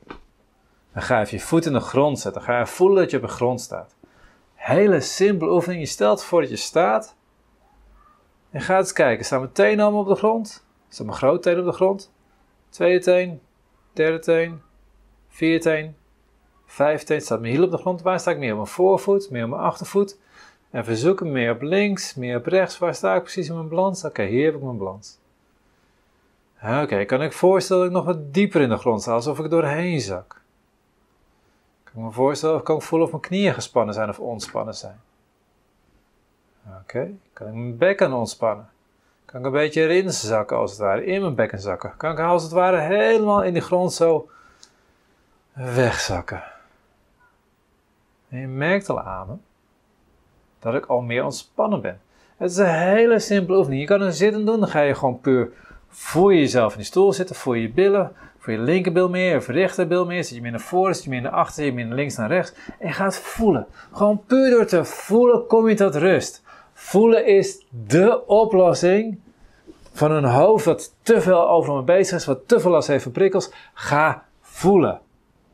Dan 0.93 1.03
ga 1.03 1.21
je 1.21 1.27
je 1.31 1.41
voet 1.41 1.67
in 1.67 1.73
de 1.73 1.81
grond 1.81 2.19
zetten. 2.19 2.43
Dan 2.43 2.51
ga 2.51 2.59
je 2.59 2.67
voelen 2.67 3.03
dat 3.03 3.11
je 3.11 3.17
op 3.17 3.23
de 3.23 3.29
grond 3.29 3.61
staat. 3.61 3.95
Hele 4.55 5.01
simpele 5.01 5.53
oefening. 5.53 5.81
Je 5.81 5.89
stelt 5.89 6.25
voor 6.25 6.41
dat 6.41 6.51
je 6.51 6.57
staat. 6.57 7.17
En 8.51 8.61
gaat 8.61 8.81
eens 8.81 8.93
kijken. 8.93 9.25
Staan 9.25 9.41
mijn 9.41 9.53
tenen 9.53 9.85
allemaal 9.85 10.01
op 10.01 10.09
de 10.09 10.15
grond? 10.15 10.65
Staan 10.89 11.07
mijn 11.07 11.19
grote 11.19 11.41
teen 11.41 11.59
op 11.59 11.65
de 11.65 11.73
grond? 11.73 12.13
Tweede 12.69 13.05
teen, 13.05 13.41
derde 13.93 14.19
teen, 14.19 14.61
vierde 15.29 15.59
teen, 15.59 15.97
vijfde 16.67 17.07
teen. 17.07 17.21
Staat 17.21 17.41
mijn 17.41 17.53
hiel 17.53 17.65
op 17.65 17.71
de 17.71 17.77
grond? 17.77 18.03
Waar 18.03 18.21
sta 18.21 18.31
ik 18.31 18.39
meer 18.39 18.51
op 18.51 18.57
mijn 18.57 18.69
voorvoet, 18.69 19.31
meer 19.31 19.45
op 19.45 19.51
mijn 19.51 19.63
achtervoet? 19.63 20.19
En 20.71 20.85
verzoeken 20.85 21.33
meer 21.33 21.51
op 21.51 21.63
links, 21.63 22.15
meer 22.15 22.37
op 22.37 22.47
rechts. 22.47 22.79
Waar 22.79 22.95
sta 22.95 23.15
ik 23.15 23.23
precies 23.23 23.49
in 23.49 23.55
mijn 23.55 23.69
balans? 23.69 24.05
Oké, 24.05 24.23
hier 24.23 24.45
heb 24.45 24.55
ik 24.55 24.63
mijn 24.63 24.79
balans. 24.79 25.19
Oké, 26.63 27.05
kan 27.05 27.23
ik 27.23 27.33
voorstellen 27.33 27.83
dat 27.83 27.91
ik 27.91 27.97
nog 27.97 28.07
wat 28.15 28.35
dieper 28.35 28.61
in 28.61 28.69
de 28.69 28.77
grond 28.77 29.03
sta, 29.03 29.13
alsof 29.13 29.39
ik 29.39 29.51
doorheen 29.51 30.01
zak? 30.01 30.40
Kan 31.93 32.03
ik 32.03 32.09
me 32.09 32.13
voorstellen 32.13 32.57
of 32.57 32.63
kan 32.63 32.77
ik 32.77 32.83
voelen 32.83 33.07
of 33.07 33.13
mijn 33.13 33.27
knieën 33.27 33.55
gespannen 33.55 33.95
zijn 33.95 34.09
of 34.09 34.19
ontspannen 34.19 34.75
zijn? 34.75 35.01
Oké, 36.81 37.11
kan 37.33 37.47
ik 37.47 37.55
mijn 37.55 37.77
bekken 37.77 38.13
ontspannen? 38.13 38.69
Kan 39.25 39.41
ik 39.41 39.47
een 39.47 39.53
beetje 39.53 39.83
erin 39.83 40.11
zakken 40.11 40.57
als 40.57 40.71
het 40.71 40.81
ware, 40.81 41.05
in 41.05 41.21
mijn 41.21 41.35
bekken 41.35 41.61
zakken? 41.61 41.97
Kan 41.97 42.13
ik 42.13 42.19
als 42.19 42.43
het 42.43 42.53
ware 42.53 42.81
helemaal 42.81 43.43
in 43.43 43.55
de 43.55 43.61
grond 43.61 43.93
zo 43.93 44.29
wegzakken? 45.53 46.43
En 48.29 48.39
je 48.39 48.47
merkt 48.47 48.89
al 48.89 49.01
aan 49.01 49.27
me 49.27 49.35
dat 50.59 50.75
ik 50.75 50.87
al 50.87 51.01
meer 51.01 51.25
ontspannen 51.25 51.81
ben. 51.81 52.01
Het 52.37 52.51
is 52.51 52.57
een 52.57 52.75
hele 52.75 53.19
simpele 53.19 53.59
oefening. 53.59 53.81
Je 53.81 53.89
kan 53.89 54.01
er 54.01 54.13
zitten 54.13 54.47
doen, 54.47 54.61
dan 54.61 54.69
ga 54.69 54.81
je 54.81 54.95
gewoon 54.95 55.21
puur 55.21 55.53
voel 55.91 56.31
je 56.31 56.41
jezelf 56.41 56.73
in 56.73 56.79
die 56.79 56.87
stoel 56.87 57.13
zitten, 57.13 57.37
voel 57.37 57.55
je 57.55 57.71
billen, 57.71 58.13
voor 58.41 58.53
je 58.53 58.59
linkerbil 58.59 59.09
meer, 59.09 59.37
of 59.37 59.47
rechterbil 59.47 60.07
meer. 60.07 60.25
Zit 60.25 60.35
je 60.35 60.43
meer 60.43 60.51
naar 60.51 60.61
voren, 60.61 60.95
zit 60.95 61.05
je 61.05 61.11
meer 61.11 61.21
naar 61.21 61.33
achter, 61.33 61.65
je 61.65 61.73
meer 61.73 61.87
naar 61.87 61.97
links, 61.97 62.17
naar 62.17 62.29
rechts. 62.29 62.53
En 62.79 62.87
je 62.89 62.93
gaat 62.93 63.19
voelen. 63.19 63.67
Gewoon 63.93 64.23
puur 64.27 64.51
door 64.51 64.65
te 64.65 64.85
voelen 64.85 65.47
kom 65.47 65.69
je 65.69 65.75
tot 65.75 65.95
rust. 65.95 66.43
Voelen 66.73 67.27
is 67.27 67.67
de 67.87 68.27
oplossing 68.27 69.21
van 69.93 70.11
een 70.11 70.25
hoofd 70.25 70.65
dat 70.65 70.95
te 71.03 71.21
veel 71.21 71.49
over 71.49 71.75
me 71.75 71.83
bezig 71.83 72.19
is, 72.19 72.25
wat 72.25 72.49
te 72.49 72.61
veel 72.61 72.71
last 72.71 72.89
heeft 72.89 73.03
van 73.03 73.13
prikkels. 73.13 73.51
Ga 73.75 74.25
voelen. 74.41 75.01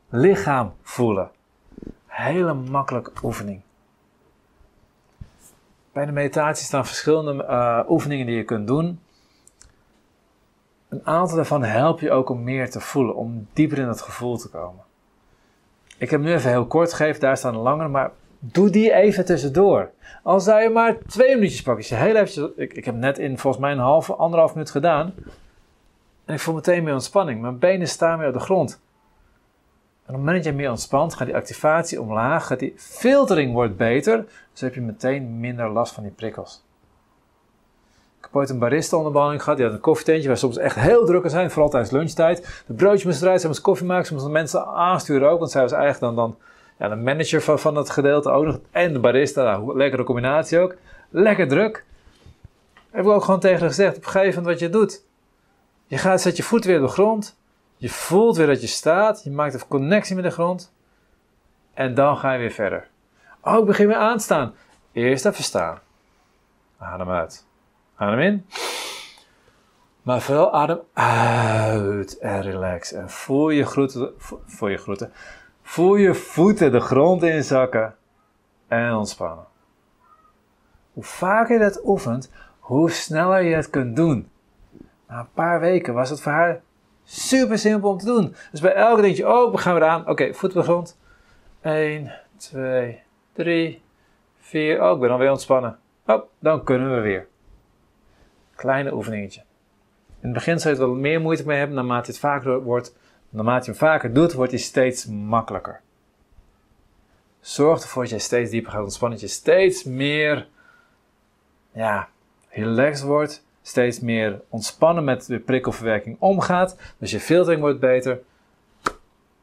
Lichaam 0.09 0.73
voelen. 0.81 1.29
Hele 2.05 2.53
makkelijke 2.53 3.11
oefening. 3.23 3.61
Bij 5.91 6.05
de 6.05 6.11
meditatie 6.11 6.65
staan 6.65 6.85
verschillende 6.85 7.43
uh, 7.43 7.79
oefeningen 7.89 8.25
die 8.25 8.35
je 8.35 8.43
kunt 8.43 8.67
doen. 8.67 8.99
Een 10.89 11.05
aantal 11.05 11.35
daarvan 11.35 11.63
help 11.63 11.99
je 11.99 12.11
ook 12.11 12.29
om 12.29 12.43
meer 12.43 12.69
te 12.69 12.79
voelen, 12.79 13.15
om 13.15 13.47
dieper 13.53 13.77
in 13.77 13.87
het 13.87 14.01
gevoel 14.01 14.37
te 14.37 14.49
komen. 14.49 14.83
Ik 15.97 16.09
heb 16.09 16.21
nu 16.21 16.33
even 16.33 16.49
heel 16.49 16.67
kort 16.67 16.93
gegeven, 16.93 17.21
daar 17.21 17.37
staan 17.37 17.55
langer, 17.55 17.89
maar 17.89 18.11
Doe 18.39 18.69
die 18.69 18.93
even 18.93 19.25
tussendoor. 19.25 19.91
Al 20.23 20.39
zou 20.39 20.61
je 20.61 20.69
maar 20.69 20.97
twee 21.07 21.35
minuutjes 21.35 21.61
pakken. 21.61 21.85
Je 21.87 21.95
heel 21.95 22.51
ik, 22.55 22.73
ik 22.73 22.85
heb 22.85 22.95
net 22.95 23.17
in 23.17 23.37
volgens 23.37 23.63
mij 23.63 23.71
een 23.71 23.79
halve, 23.79 24.15
anderhalf 24.15 24.53
minuut 24.53 24.71
gedaan. 24.71 25.13
En 26.25 26.33
ik 26.33 26.39
voel 26.39 26.53
meteen 26.53 26.83
meer 26.83 26.93
ontspanning. 26.93 27.41
Mijn 27.41 27.59
benen 27.59 27.87
staan 27.87 28.17
weer 28.17 28.27
op 28.27 28.33
de 28.33 28.39
grond. 28.39 28.71
En 28.71 30.13
op 30.13 30.15
het 30.15 30.15
moment 30.15 30.35
dat 30.35 30.45
je 30.45 30.59
meer 30.59 30.69
ontspant, 30.69 31.13
gaat 31.13 31.27
die 31.27 31.35
activatie 31.35 32.01
omlaag. 32.01 32.47
Gaat 32.47 32.59
die 32.59 32.73
filtering 32.77 33.53
wordt 33.53 33.77
beter. 33.77 34.25
Dus 34.51 34.61
heb 34.61 34.73
je 34.73 34.81
meteen 34.81 35.39
minder 35.39 35.69
last 35.69 35.93
van 35.93 36.03
die 36.03 36.11
prikkels. 36.11 36.65
Heb 38.27 38.35
ooit 38.35 38.49
een 38.49 38.59
barista 38.59 38.97
onderbehandeling 38.97 39.43
gehad. 39.43 39.59
Die 39.59 39.67
had 39.67 39.75
een 39.77 39.81
koffietentje 39.81 40.27
waar 40.27 40.37
soms 40.37 40.57
echt 40.57 40.75
heel 40.75 41.05
druk 41.05 41.29
zijn. 41.29 41.51
Vooral 41.51 41.69
tijdens 41.69 41.91
lunchtijd. 41.91 42.63
De 42.67 42.73
broodjes 42.73 43.03
moesten 43.03 43.25
eruit. 43.25 43.41
Ze 43.41 43.47
moest 43.47 43.61
koffie 43.61 43.85
maken. 43.85 44.05
Ze 44.05 44.13
moesten 44.13 44.31
mensen 44.31 44.65
aansturen 44.65 45.29
ook. 45.29 45.39
Want 45.39 45.51
zij 45.51 45.61
was 45.61 45.71
eigenlijk 45.71 46.01
dan, 46.01 46.15
dan 46.15 46.37
ja, 46.79 46.95
de 46.95 47.01
manager 47.01 47.41
van, 47.41 47.59
van 47.59 47.75
het 47.75 47.89
gedeelte 47.89 48.29
ook 48.29 48.45
nog. 48.45 48.59
En 48.71 48.93
de 48.93 48.99
barista. 48.99 49.43
Nou, 49.43 49.77
lekkere 49.77 50.03
combinatie 50.03 50.59
ook. 50.59 50.75
Lekker 51.09 51.47
druk. 51.47 51.85
Heb 52.91 53.05
ik 53.05 53.11
ook 53.11 53.23
gewoon 53.23 53.39
tegen 53.39 53.59
haar 53.59 53.69
gezegd. 53.69 53.97
Op 53.97 54.05
een 54.05 54.09
gegeven 54.09 54.41
moment 54.41 54.59
wat 54.59 54.59
je 54.59 54.77
doet. 54.77 55.03
Je 55.87 55.97
gaat, 55.97 56.21
zet 56.21 56.37
je 56.37 56.43
voet 56.43 56.65
weer 56.65 56.81
op 56.81 56.87
de 56.87 56.93
grond. 56.93 57.37
Je 57.77 57.89
voelt 57.89 58.37
weer 58.37 58.47
dat 58.47 58.61
je 58.61 58.67
staat. 58.67 59.23
Je 59.23 59.31
maakt 59.31 59.53
een 59.53 59.67
connectie 59.67 60.15
met 60.15 60.23
de 60.23 60.31
grond. 60.31 60.73
En 61.73 61.93
dan 61.93 62.17
ga 62.17 62.31
je 62.33 62.39
weer 62.39 62.51
verder. 62.51 62.87
Oh, 63.41 63.57
ik 63.57 63.65
begin 63.65 63.87
weer 63.87 63.95
aan 63.95 64.17
te 64.17 64.23
staan. 64.23 64.53
Eerst 64.91 65.25
even 65.25 65.43
staan. 65.43 65.79
Adem 66.77 67.09
uit. 67.09 67.45
Adem 67.97 68.19
in. 68.19 68.45
Maar 70.01 70.21
vooral 70.21 70.53
adem 70.53 70.79
uit 70.93 72.17
en 72.17 72.41
relax. 72.41 72.93
En 72.93 73.09
voel 73.09 73.49
je, 73.49 73.65
groeten, 73.65 74.11
voel 74.45 74.69
je, 74.69 74.77
groeten, 74.77 75.11
voel 75.61 75.95
je 75.95 76.13
voeten 76.13 76.71
de 76.71 76.79
grond 76.79 77.23
inzakken 77.23 77.95
en 78.67 78.93
ontspannen. 78.93 79.45
Hoe 80.93 81.03
vaker 81.03 81.53
je 81.53 81.59
dat 81.59 81.81
oefent, 81.85 82.31
hoe 82.59 82.91
sneller 82.91 83.41
je 83.41 83.55
het 83.55 83.69
kunt 83.69 83.95
doen. 83.95 84.29
Na 85.07 85.19
een 85.19 85.31
paar 85.33 85.59
weken 85.59 85.93
was 85.93 86.09
het 86.09 86.21
voor 86.21 86.31
haar 86.31 86.61
super 87.03 87.57
simpel 87.57 87.89
om 87.89 87.97
te 87.97 88.05
doen. 88.05 88.35
Dus 88.51 88.61
bij 88.61 88.73
elke 88.73 89.01
denk 89.01 89.15
je, 89.15 89.27
oh, 89.27 89.51
we 89.51 89.57
gaan 89.57 89.73
weer 89.73 89.87
aan. 89.87 90.01
Oké, 90.01 90.11
okay, 90.11 90.33
voet 90.33 90.49
op 90.49 90.55
de 90.55 90.63
grond. 90.63 90.97
1, 91.61 92.11
2, 92.37 92.99
3, 93.33 93.81
4. 94.39 94.83
Oh, 94.83 94.93
ik 94.93 94.99
ben 94.99 95.09
alweer 95.09 95.31
ontspannen. 95.31 95.79
Oh, 96.05 96.23
dan 96.39 96.63
kunnen 96.63 96.95
we 96.95 97.01
weer. 97.01 97.27
Kleine 98.57 98.93
oefeningetje. 98.93 99.41
In 100.19 100.29
het 100.29 100.33
begin 100.33 100.59
zou 100.59 100.75
je 100.75 100.81
er 100.81 100.87
wel 100.87 100.95
meer 100.95 101.21
moeite 101.21 101.45
mee 101.45 101.57
hebben, 101.57 101.75
naarmate 101.75 102.05
je 102.05 102.11
het 102.11 102.19
vaker 102.19 102.63
wordt. 102.63 102.95
Naarmate 103.29 103.65
je 103.65 103.71
hem 103.71 103.79
vaker 103.79 104.13
doet, 104.13 104.33
wordt 104.33 104.51
hij 104.51 104.59
steeds 104.59 105.05
makkelijker. 105.05 105.81
Zorg 107.39 107.81
ervoor 107.81 108.01
dat 108.01 108.11
je 108.11 108.19
steeds 108.19 108.51
dieper 108.51 108.71
gaat 108.71 108.83
ontspannen, 108.83 109.19
dat 109.19 109.29
je 109.29 109.35
steeds 109.35 109.83
meer 109.83 110.47
ja, 111.71 112.09
relaxed 112.49 113.05
wordt, 113.05 113.45
steeds 113.61 113.99
meer 113.99 114.41
ontspannen 114.49 115.03
met 115.03 115.25
de 115.25 115.39
prikkelverwerking 115.39 116.15
omgaat. 116.19 116.77
Dus 116.97 117.11
je 117.11 117.19
filtering 117.19 117.61
wordt 117.61 117.79
beter. 117.79 118.19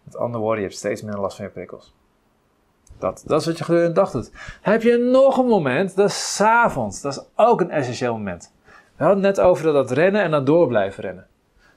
Met 0.02 0.16
andere 0.16 0.42
woorden, 0.42 0.60
je 0.60 0.66
hebt 0.68 0.78
steeds 0.78 1.02
minder 1.02 1.20
last 1.20 1.36
van 1.36 1.44
je 1.44 1.50
prikkels. 1.50 1.94
Dat, 2.98 3.22
dat 3.26 3.40
is 3.40 3.46
wat 3.46 3.58
je 3.58 3.64
gedurende 3.64 3.94
de 3.94 4.00
dag 4.00 4.10
doet. 4.10 4.30
Heb 4.60 4.82
je 4.82 4.96
nog 4.96 5.38
een 5.38 5.46
moment, 5.46 5.96
dat 5.96 6.08
is 6.08 6.34
s'avonds. 6.34 7.00
Dat 7.00 7.12
is 7.12 7.24
ook 7.34 7.60
een 7.60 7.70
essentieel 7.70 8.12
moment. 8.12 8.52
Hadden 9.04 9.24
het 9.24 9.36
net 9.36 9.46
over 9.46 9.72
dat 9.72 9.90
rennen 9.90 10.22
en 10.22 10.30
dan 10.30 10.44
door 10.44 10.66
blijven 10.66 11.02
rennen. 11.02 11.26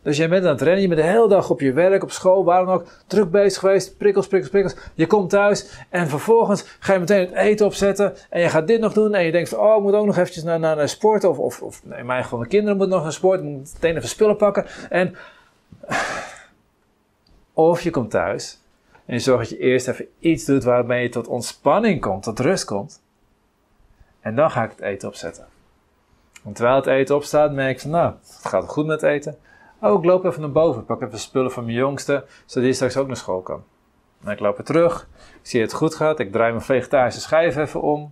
Dus 0.01 0.17
jij 0.17 0.29
bent 0.29 0.43
aan 0.43 0.51
het 0.51 0.61
rennen, 0.61 0.81
je 0.81 0.87
bent 0.87 1.01
de 1.01 1.07
hele 1.07 1.27
dag 1.27 1.49
op 1.49 1.59
je 1.59 1.73
werk, 1.73 2.03
op 2.03 2.11
school, 2.11 2.43
waar 2.43 2.65
dan 2.65 2.73
ook, 2.73 2.85
druk 3.07 3.31
bezig 3.31 3.59
geweest, 3.59 3.97
prikkels, 3.97 4.27
prikkels, 4.27 4.51
prikkels. 4.51 4.75
Je 4.93 5.07
komt 5.07 5.29
thuis 5.29 5.85
en 5.89 6.07
vervolgens 6.07 6.77
ga 6.79 6.93
je 6.93 6.99
meteen 6.99 7.19
het 7.19 7.33
eten 7.33 7.65
opzetten 7.65 8.13
en 8.29 8.41
je 8.41 8.49
gaat 8.49 8.67
dit 8.67 8.79
nog 8.79 8.93
doen 8.93 9.13
en 9.13 9.23
je 9.23 9.31
denkt 9.31 9.49
van, 9.49 9.59
oh, 9.59 9.75
ik 9.77 9.81
moet 9.81 9.93
ook 9.93 10.05
nog 10.05 10.17
eventjes 10.17 10.43
naar, 10.43 10.59
naar, 10.59 10.75
naar 10.75 10.89
sport 10.89 11.23
of, 11.23 11.39
of, 11.39 11.61
of 11.61 11.81
in 11.97 12.05
mijn 12.05 12.23
geval 12.23 12.39
de 12.39 12.47
kinderen 12.47 12.77
moeten 12.77 12.95
nog 12.95 13.03
naar 13.03 13.13
sport, 13.13 13.39
ik 13.39 13.45
moet 13.45 13.73
meteen 13.73 13.95
even 13.95 14.09
spullen 14.09 14.37
pakken 14.37 14.65
en... 14.89 15.15
Of 17.53 17.81
je 17.81 17.89
komt 17.89 18.11
thuis 18.11 18.59
en 19.05 19.13
je 19.13 19.19
zorgt 19.19 19.49
dat 19.49 19.59
je 19.59 19.65
eerst 19.65 19.87
even 19.87 20.07
iets 20.19 20.45
doet 20.45 20.63
waarmee 20.63 21.03
je 21.03 21.09
tot 21.09 21.27
ontspanning 21.27 22.01
komt, 22.01 22.23
tot 22.23 22.39
rust 22.39 22.65
komt. 22.65 23.01
En 24.19 24.35
dan 24.35 24.51
ga 24.51 24.63
ik 24.63 24.69
het 24.69 24.81
eten 24.81 25.07
opzetten. 25.07 25.56
Terwijl 26.53 26.75
het 26.75 26.85
eten 26.85 27.15
opstaat, 27.15 27.51
merk 27.51 27.75
ik 27.75 27.79
van, 27.79 27.89
nou, 27.89 28.13
het 28.21 28.45
gaat 28.45 28.67
goed 28.67 28.85
met 28.85 29.03
eten. 29.03 29.37
Oh, 29.81 29.97
ik 29.97 30.05
loop 30.05 30.25
even 30.25 30.41
naar 30.41 30.51
boven. 30.51 30.81
Ik 30.81 30.87
pak 30.87 31.01
even 31.01 31.19
spullen 31.19 31.51
van 31.51 31.63
mijn 31.63 31.75
jongste, 31.75 32.25
zodat 32.45 32.63
hij 32.63 32.73
straks 32.73 32.97
ook 32.97 33.07
naar 33.07 33.15
school 33.15 33.41
kan. 33.41 33.63
En 34.23 34.31
ik 34.31 34.39
loop 34.39 34.57
weer 34.57 34.65
terug. 34.65 35.07
Ik 35.15 35.39
zie 35.41 35.59
dat 35.59 35.69
het 35.71 35.79
goed 35.79 35.95
gaat. 35.95 36.19
Ik 36.19 36.31
draai 36.31 36.51
mijn 36.51 36.63
vegetarische 36.63 37.21
schijf 37.21 37.55
even 37.55 37.81
om. 37.81 38.11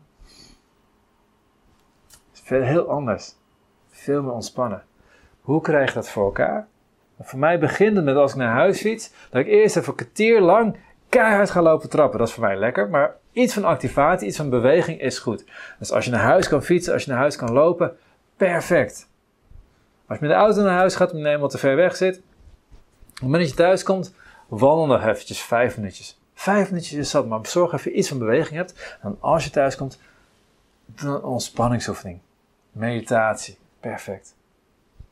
Het 2.31 2.61
is 2.61 2.67
heel 2.67 2.89
anders. 2.89 3.35
Veel 3.89 4.21
meer 4.21 4.31
ontspannen. 4.31 4.83
Hoe 5.41 5.61
krijg 5.61 5.87
je 5.87 5.95
dat 5.95 6.09
voor 6.09 6.25
elkaar? 6.25 6.67
Voor 7.19 7.39
mij 7.39 7.59
begint 7.59 7.95
het 7.95 8.05
met 8.05 8.15
als 8.15 8.31
ik 8.31 8.37
naar 8.37 8.53
huis 8.53 8.81
fiets, 8.81 9.11
dat 9.29 9.41
ik 9.41 9.47
eerst 9.47 9.75
even 9.75 9.89
een 9.89 9.95
kwartier 9.95 10.41
lang 10.41 10.77
keihard 11.09 11.49
ga 11.49 11.61
lopen 11.61 11.89
trappen. 11.89 12.19
Dat 12.19 12.27
is 12.27 12.33
voor 12.33 12.43
mij 12.43 12.57
lekker, 12.57 12.89
maar 12.89 13.15
iets 13.31 13.53
van 13.53 13.63
activatie, 13.63 14.27
iets 14.27 14.37
van 14.37 14.49
beweging 14.49 15.01
is 15.01 15.19
goed. 15.19 15.45
Dus 15.79 15.91
als 15.91 16.05
je 16.05 16.11
naar 16.11 16.19
huis 16.19 16.47
kan 16.47 16.63
fietsen, 16.63 16.93
als 16.93 17.03
je 17.03 17.09
naar 17.09 17.19
huis 17.19 17.35
kan 17.35 17.51
lopen, 17.51 17.97
perfect. 18.37 19.07
Als 20.07 20.19
je 20.19 20.25
met 20.25 20.35
de 20.35 20.41
auto 20.41 20.61
naar 20.61 20.77
huis 20.77 20.95
gaat, 20.95 21.11
je 21.11 21.17
helemaal 21.17 21.47
te 21.47 21.57
ver 21.57 21.75
weg 21.75 21.95
zit, 21.95 22.17
op 22.17 22.23
het 23.13 23.21
moment 23.21 23.41
dat 23.41 23.49
je 23.49 23.55
thuis 23.55 23.83
komt, 23.83 24.13
wandel 24.47 24.85
nog 24.85 25.03
eventjes 25.03 25.41
vijf 25.41 25.77
minuutjes. 25.77 26.19
Vijf 26.33 26.69
minuutjes 26.69 26.99
is 26.99 27.09
zat, 27.09 27.27
maar 27.27 27.39
zorg 27.47 27.73
even 27.73 27.91
je 27.91 27.97
iets 27.97 28.07
van 28.07 28.19
beweging 28.19 28.55
hebt. 28.55 28.97
En 29.01 29.17
als 29.19 29.43
je 29.43 29.49
thuis 29.49 29.75
komt, 29.75 29.99
een 30.95 31.23
ontspanningsoefening. 31.23 32.19
Meditatie. 32.71 33.57
Perfect. 33.79 34.35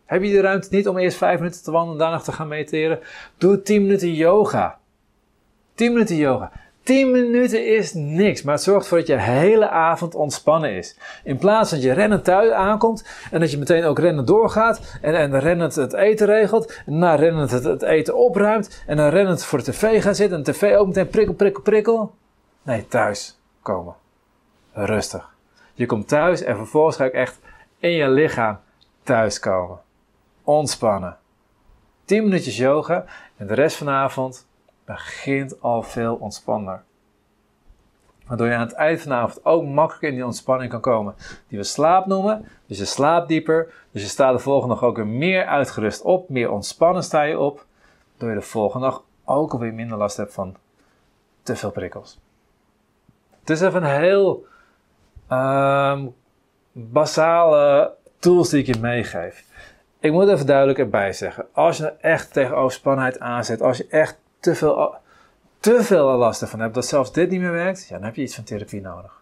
Heb 0.06 0.24
je 0.24 0.32
de 0.32 0.42
ruimte 0.42 0.68
niet 0.72 0.88
om 0.88 0.98
eerst 0.98 1.18
vijf 1.18 1.40
minuten 1.40 1.64
te 1.64 1.72
wandelen 1.72 2.00
en 2.00 2.04
daarna 2.04 2.24
te 2.24 2.32
gaan 2.32 2.48
mediteren? 2.48 3.00
Doe 3.38 3.62
10 3.62 3.82
minuten 3.82 4.14
yoga. 4.14 4.80
10 5.76 5.94
minuten 5.94 6.16
yoga. 6.16 6.52
10 6.84 7.12
minuten 7.12 7.76
is 7.76 7.94
niks, 7.94 8.42
maar 8.42 8.54
het 8.54 8.64
zorgt 8.64 8.82
ervoor 8.82 8.98
dat 8.98 9.08
je 9.08 9.20
hele 9.20 9.70
avond 9.70 10.16
ontspannen 10.16 10.72
is. 10.72 10.98
In 11.24 11.38
plaats 11.38 11.70
dat 11.70 11.84
je 11.84 11.92
rennend 11.92 12.24
thuis 12.24 12.52
aankomt 12.52 13.08
en 13.32 13.40
dat 13.40 13.52
je 13.52 13.58
meteen 13.58 13.84
ook 13.84 14.00
rennen 14.00 14.26
doorgaat 14.26 14.98
en, 15.02 15.16
en 15.16 15.40
rennend 15.40 15.76
het 15.76 15.94
eten 15.94 16.28
regelt, 16.28 16.82
en 16.86 16.98
na 16.98 17.16
rennend 17.16 17.52
het, 17.52 17.64
het, 17.64 17.82
eten 17.82 18.18
opruimt 18.18 18.84
en 18.88 18.98
dan 18.98 19.10
rennend 19.10 19.44
voor 19.44 19.64
de 19.64 19.72
tv 19.72 20.04
gaat 20.04 20.16
zitten 20.16 20.38
en 20.38 20.44
de 20.44 20.52
tv 20.52 20.76
ook 20.76 20.88
meteen 20.88 21.08
prikkel, 21.08 21.34
prikkel, 21.34 21.62
prikkel. 21.62 22.16
Nee, 22.62 22.88
thuis 22.88 23.40
komen. 23.62 23.96
Rustig. 24.74 25.30
Je 25.74 25.86
komt 25.86 26.08
thuis 26.08 26.42
en 26.42 26.56
vervolgens 26.56 26.96
ga 26.96 27.06
ik 27.06 27.14
echt 27.14 27.40
in 27.80 27.92
je 27.92 28.10
lichaam 28.10 28.60
thuiskomen. 29.04 29.80
Ontspannen. 30.44 31.18
10 32.06 32.24
minuutjes 32.24 32.58
yoga 32.58 33.06
en 33.38 33.48
de 33.48 33.54
rest 33.54 33.78
van 33.78 33.88
de 33.88 33.94
avond 33.94 34.48
begint 34.86 35.62
al 35.62 35.84
veel 35.84 36.16
ontspanner. 36.16 36.84
Waardoor 38.28 38.48
je 38.48 38.54
aan 38.54 38.68
het 38.68 38.74
eind 38.74 39.02
van 39.02 39.12
de 39.12 39.18
avond 39.18 39.46
ook 39.46 39.64
makkelijker 39.64 40.10
in 40.10 40.16
die 40.16 40.26
ontspanning 40.26 40.72
kan 40.72 40.82
komen. 40.82 41.16
Die 41.48 41.58
we 41.58 41.64
slaap 41.64 42.06
noemen. 42.06 42.46
Dus 42.66 42.78
je 42.78 42.86
slaapt 42.86 43.28
dieper. 43.28 43.74
Dus 43.92 44.02
je 44.02 44.08
staat 44.08 44.34
de 44.34 44.40
volgende 44.40 44.74
dag 44.74 44.84
ook 44.84 44.96
weer 44.96 45.08
meer 45.08 45.46
uitgerust 45.46 46.02
op. 46.02 46.30
Meer 46.30 46.52
ontspannen 46.52 47.04
sta 47.04 47.22
je 47.22 47.40
op. 47.40 47.66
Waardoor 48.12 48.30
je 48.30 48.36
de 48.36 48.50
volgende 48.52 48.86
dag 48.86 49.04
ook 49.26 49.52
alweer 49.52 49.74
minder 49.74 49.98
last 49.98 50.18
hebt 50.18 50.34
van 50.34 50.56
te 51.44 51.56
veel 51.56 51.72
prikkels. 51.72 52.20
Het 53.40 53.50
is 53.50 53.62
even 53.62 53.84
een 53.84 54.00
heel 54.00 54.46
um, 55.32 56.16
basale 56.72 57.94
tools 58.20 58.50
die 58.50 58.60
ik 58.60 58.76
je 58.76 58.82
meegeef. 58.82 59.46
Ik 60.00 60.12
moet 60.12 60.30
even 60.30 60.46
duidelijk 60.46 60.80
erbij 60.80 61.14
zeggen. 61.14 61.46
Als 61.52 61.78
je 61.78 61.88
echt 61.88 62.34
tegen 62.34 62.56
overspannenheid 62.56 63.20
aanzet. 63.20 63.62
Als 63.62 63.78
je 63.78 63.88
echt 63.88 64.18
te 64.44 64.56
veel, 64.56 64.96
te 65.60 65.84
veel 65.84 66.18
last 66.18 66.42
ervan 66.42 66.60
hebt, 66.60 66.74
dat 66.74 66.86
zelfs 66.86 67.12
dit 67.12 67.30
niet 67.30 67.40
meer 67.40 67.52
werkt, 67.52 67.88
ja, 67.88 67.96
dan 67.96 68.06
heb 68.06 68.16
je 68.16 68.22
iets 68.22 68.36
van 68.36 68.44
therapie 68.44 68.82
nodig. 68.82 69.22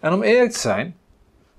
En 0.00 0.12
om 0.12 0.22
eerlijk 0.22 0.52
te 0.52 0.58
zijn, 0.58 0.96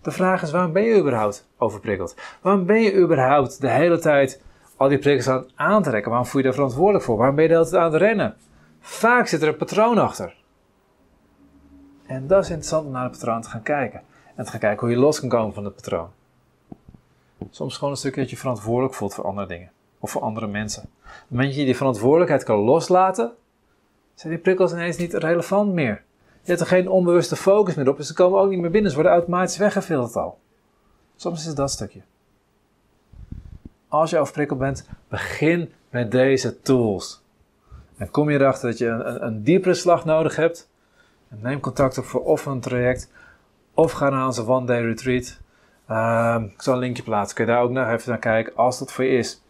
de 0.02 0.12
vraag 0.12 0.42
is: 0.42 0.52
waarom 0.52 0.72
ben 0.72 0.84
je 0.84 1.00
überhaupt 1.00 1.48
overprikkeld? 1.58 2.16
Waarom 2.42 2.66
ben 2.66 2.82
je 2.82 2.96
überhaupt 2.96 3.62
de 3.62 3.70
hele 3.70 4.00
tijd 4.00 4.42
al 4.78 4.88
die 4.88 4.98
prikkels 4.98 5.28
aan 5.28 5.38
het 5.38 5.52
aantrekken? 5.56 6.10
Waarom 6.10 6.28
voel 6.28 6.42
je 6.42 6.48
daar 6.48 6.56
verantwoordelijk 6.56 7.06
voor? 7.06 7.18
Waarom 7.18 7.36
ben 7.36 7.44
je 7.44 7.50
de 7.50 7.56
hele 7.56 7.70
tijd 7.70 7.82
aan 7.84 7.92
het 7.92 8.02
rennen? 8.02 8.36
Vaak 8.80 9.28
zit 9.28 9.42
er 9.42 9.48
een 9.48 9.58
patroon 9.58 9.98
achter. 9.98 10.36
En 12.06 12.28
dat 12.28 12.44
is 12.44 12.50
interessant 12.50 12.86
om 12.86 12.92
naar 12.92 13.04
het 13.04 13.12
patroon 13.12 13.42
te 13.42 13.50
gaan 13.50 13.64
kijken. 13.64 14.02
En 14.36 14.46
te 14.46 14.52
gaan 14.52 14.60
kijken 14.60 14.80
hoe 14.88 14.96
je 14.96 15.02
los 15.02 15.20
kan 15.20 15.30
komen 15.30 15.54
van 15.54 15.66
het 15.66 15.76
patroon. 15.76 16.10
Soms 17.50 17.76
gewoon 17.76 17.92
een 17.92 18.00
stukje 18.00 18.22
dat 18.22 18.30
je 18.30 18.38
verantwoordelijk 18.38 18.94
voelt 18.94 19.14
voor 19.14 19.26
andere 19.26 19.48
dingen 19.48 19.73
of 20.04 20.12
voor 20.12 20.22
andere 20.22 20.48
mensen. 20.48 20.84
Op 20.84 20.90
het 21.04 21.30
moment 21.30 21.50
dat 21.50 21.60
je 21.60 21.66
die 21.66 21.76
verantwoordelijkheid 21.76 22.44
kan 22.44 22.58
loslaten, 22.58 23.32
zijn 24.14 24.34
die 24.34 24.42
prikkels 24.42 24.72
ineens 24.72 24.98
niet 24.98 25.14
relevant 25.14 25.74
meer. 25.74 26.04
Je 26.42 26.50
hebt 26.50 26.60
er 26.60 26.68
geen 26.68 26.90
onbewuste 26.90 27.36
focus 27.36 27.76
meer 27.76 27.90
op, 27.90 27.98
dus 27.98 28.08
ze 28.08 28.14
komen 28.14 28.40
ook 28.40 28.50
niet 28.50 28.60
meer 28.60 28.72
binnen. 28.72 28.92
Ze 28.92 28.96
worden 28.96 29.16
automatisch 29.16 29.58
weggefilterd 29.58 30.16
al. 30.16 30.40
Soms 31.16 31.48
is 31.48 31.56
dat 31.56 31.72
stukje. 31.72 32.02
Als 33.88 34.10
je 34.10 34.18
overprikkeld 34.18 34.60
bent, 34.60 34.88
begin 35.08 35.72
met 35.90 36.12
deze 36.12 36.62
tools. 36.62 37.22
En 37.98 38.12
kom 38.12 38.30
je 38.30 38.40
erachter 38.40 38.70
dat 38.70 38.78
je 38.78 38.88
een, 38.88 39.08
een, 39.08 39.26
een 39.26 39.44
diepere 39.44 39.74
slag 39.74 40.06
nodig 40.06 40.36
hebt, 40.36 40.70
Neem 41.42 41.60
contact 41.60 41.98
op 41.98 42.06
voor 42.06 42.24
of 42.24 42.46
een 42.46 42.60
traject 42.60 43.12
of 43.74 43.92
ga 43.92 44.10
naar 44.10 44.26
onze 44.26 44.48
One 44.48 44.66
Day 44.66 44.82
Retreat. 44.82 45.40
Ehm, 45.88 46.44
ik 46.44 46.62
zal 46.62 46.74
een 46.74 46.80
linkje 46.80 47.04
plaatsen. 47.04 47.36
Kun 47.36 47.46
je 47.46 47.52
daar 47.52 47.62
ook 47.62 47.72
nog 47.72 47.90
even 47.90 48.10
naar 48.10 48.20
kijken 48.20 48.56
als 48.56 48.80
dat 48.80 48.92
voor 48.92 49.04
je 49.04 49.18
is. 49.18 49.43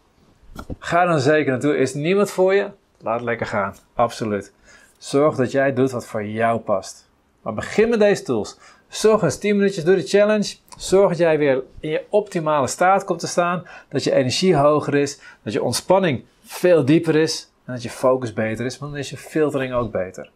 Ga 0.78 1.04
dan 1.04 1.20
zeker 1.20 1.50
naartoe. 1.50 1.76
Is 1.76 1.94
niemand 1.94 2.30
voor 2.30 2.54
je? 2.54 2.70
Laat 3.00 3.20
lekker 3.20 3.46
gaan. 3.46 3.74
Absoluut. 3.94 4.52
Zorg 4.98 5.36
dat 5.36 5.50
jij 5.50 5.72
doet 5.72 5.90
wat 5.90 6.06
voor 6.06 6.24
jou 6.24 6.60
past. 6.60 7.08
Maar 7.42 7.54
begin 7.54 7.88
met 7.88 7.98
deze 7.98 8.22
tools. 8.22 8.58
Zorg 8.88 9.22
eens 9.22 9.38
10 9.38 9.56
minuutjes 9.56 9.84
door 9.84 9.96
de 9.96 10.06
challenge. 10.06 10.56
Zorg 10.76 11.08
dat 11.08 11.18
jij 11.18 11.38
weer 11.38 11.62
in 11.80 11.90
je 11.90 12.04
optimale 12.08 12.66
staat 12.66 13.04
komt 13.04 13.20
te 13.20 13.26
staan. 13.26 13.66
Dat 13.88 14.04
je 14.04 14.12
energie 14.12 14.56
hoger 14.56 14.94
is. 14.94 15.20
Dat 15.42 15.52
je 15.52 15.62
ontspanning 15.62 16.24
veel 16.44 16.84
dieper 16.84 17.16
is. 17.16 17.50
En 17.64 17.72
dat 17.72 17.82
je 17.82 17.90
focus 17.90 18.32
beter 18.32 18.64
is. 18.64 18.78
Want 18.78 18.92
dan 18.92 19.00
is 19.00 19.10
je 19.10 19.16
filtering 19.16 19.74
ook 19.74 19.92
beter. 19.92 20.30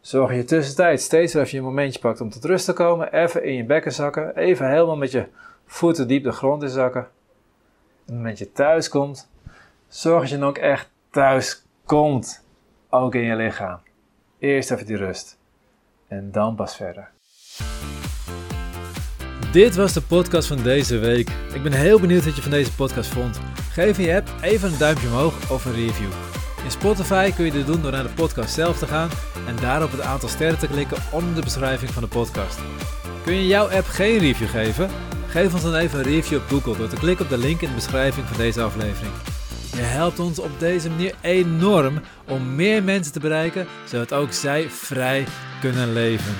Zorg 0.00 0.34
je 0.34 0.44
tussentijd 0.44 1.00
steeds 1.00 1.34
even 1.34 1.58
je 1.58 1.62
momentje 1.62 2.00
pakt 2.00 2.20
om 2.20 2.30
tot 2.30 2.44
rust 2.44 2.64
te 2.64 2.72
komen. 2.72 3.12
Even 3.12 3.44
in 3.44 3.54
je 3.54 3.64
bekken 3.64 3.92
zakken. 3.92 4.36
Even 4.36 4.70
helemaal 4.70 4.96
met 4.96 5.10
je 5.10 5.26
voeten 5.66 6.08
diep 6.08 6.24
de 6.24 6.32
grond 6.32 6.62
in 6.62 6.68
zakken. 6.68 7.08
Het 8.10 8.18
moment 8.18 8.38
je 8.38 8.52
thuis 8.52 8.88
komt, 8.88 9.28
zorg 9.88 10.20
dat 10.20 10.30
je 10.30 10.38
dan 10.38 10.48
ook 10.48 10.58
echt 10.58 10.90
thuis 11.10 11.62
komt. 11.84 12.44
Ook 12.88 13.14
in 13.14 13.20
je 13.20 13.36
lichaam. 13.36 13.78
Eerst 14.38 14.70
even 14.70 14.86
die 14.86 14.96
rust. 14.96 15.38
En 16.08 16.32
dan 16.32 16.54
pas 16.54 16.76
verder. 16.76 17.10
Dit 19.52 19.76
was 19.76 19.92
de 19.92 20.02
podcast 20.02 20.48
van 20.48 20.62
deze 20.62 20.98
week. 20.98 21.30
Ik 21.54 21.62
ben 21.62 21.72
heel 21.72 22.00
benieuwd 22.00 22.24
wat 22.24 22.36
je 22.36 22.42
van 22.42 22.50
deze 22.50 22.74
podcast 22.74 23.10
vond. 23.10 23.40
Geef 23.72 23.98
in 23.98 24.04
je 24.04 24.14
app 24.14 24.28
even 24.42 24.72
een 24.72 24.78
duimpje 24.78 25.06
omhoog 25.06 25.50
of 25.50 25.64
een 25.64 25.74
review. 25.74 26.10
In 26.64 26.70
Spotify 26.70 27.32
kun 27.32 27.44
je 27.44 27.50
dit 27.50 27.66
doen 27.66 27.82
door 27.82 27.92
naar 27.92 28.02
de 28.02 28.14
podcast 28.14 28.54
zelf 28.54 28.78
te 28.78 28.86
gaan 28.86 29.10
en 29.46 29.56
daar 29.56 29.82
op 29.82 29.90
het 29.90 30.00
aantal 30.00 30.28
sterren 30.28 30.58
te 30.58 30.68
klikken 30.68 31.02
onder 31.12 31.34
de 31.34 31.42
beschrijving 31.42 31.90
van 31.90 32.02
de 32.02 32.08
podcast. 32.08 32.58
Kun 33.24 33.34
je 33.34 33.46
jouw 33.46 33.68
app 33.68 33.86
geen 33.86 34.18
review 34.18 34.48
geven? 34.48 34.90
Geef 35.30 35.52
ons 35.52 35.62
dan 35.62 35.74
even 35.74 35.98
een 35.98 36.04
review 36.04 36.38
op 36.38 36.48
Google 36.48 36.76
door 36.76 36.88
te 36.88 36.96
klikken 36.96 37.24
op 37.24 37.30
de 37.30 37.38
link 37.38 37.60
in 37.60 37.68
de 37.68 37.74
beschrijving 37.74 38.26
van 38.26 38.36
deze 38.36 38.62
aflevering. 38.62 39.12
Je 39.72 39.80
helpt 39.80 40.18
ons 40.18 40.38
op 40.38 40.50
deze 40.58 40.90
manier 40.90 41.14
enorm 41.20 42.00
om 42.28 42.54
meer 42.54 42.82
mensen 42.82 43.12
te 43.12 43.20
bereiken, 43.20 43.66
zodat 43.84 44.12
ook 44.12 44.32
zij 44.32 44.70
vrij 44.70 45.26
kunnen 45.60 45.92
leven. 45.92 46.34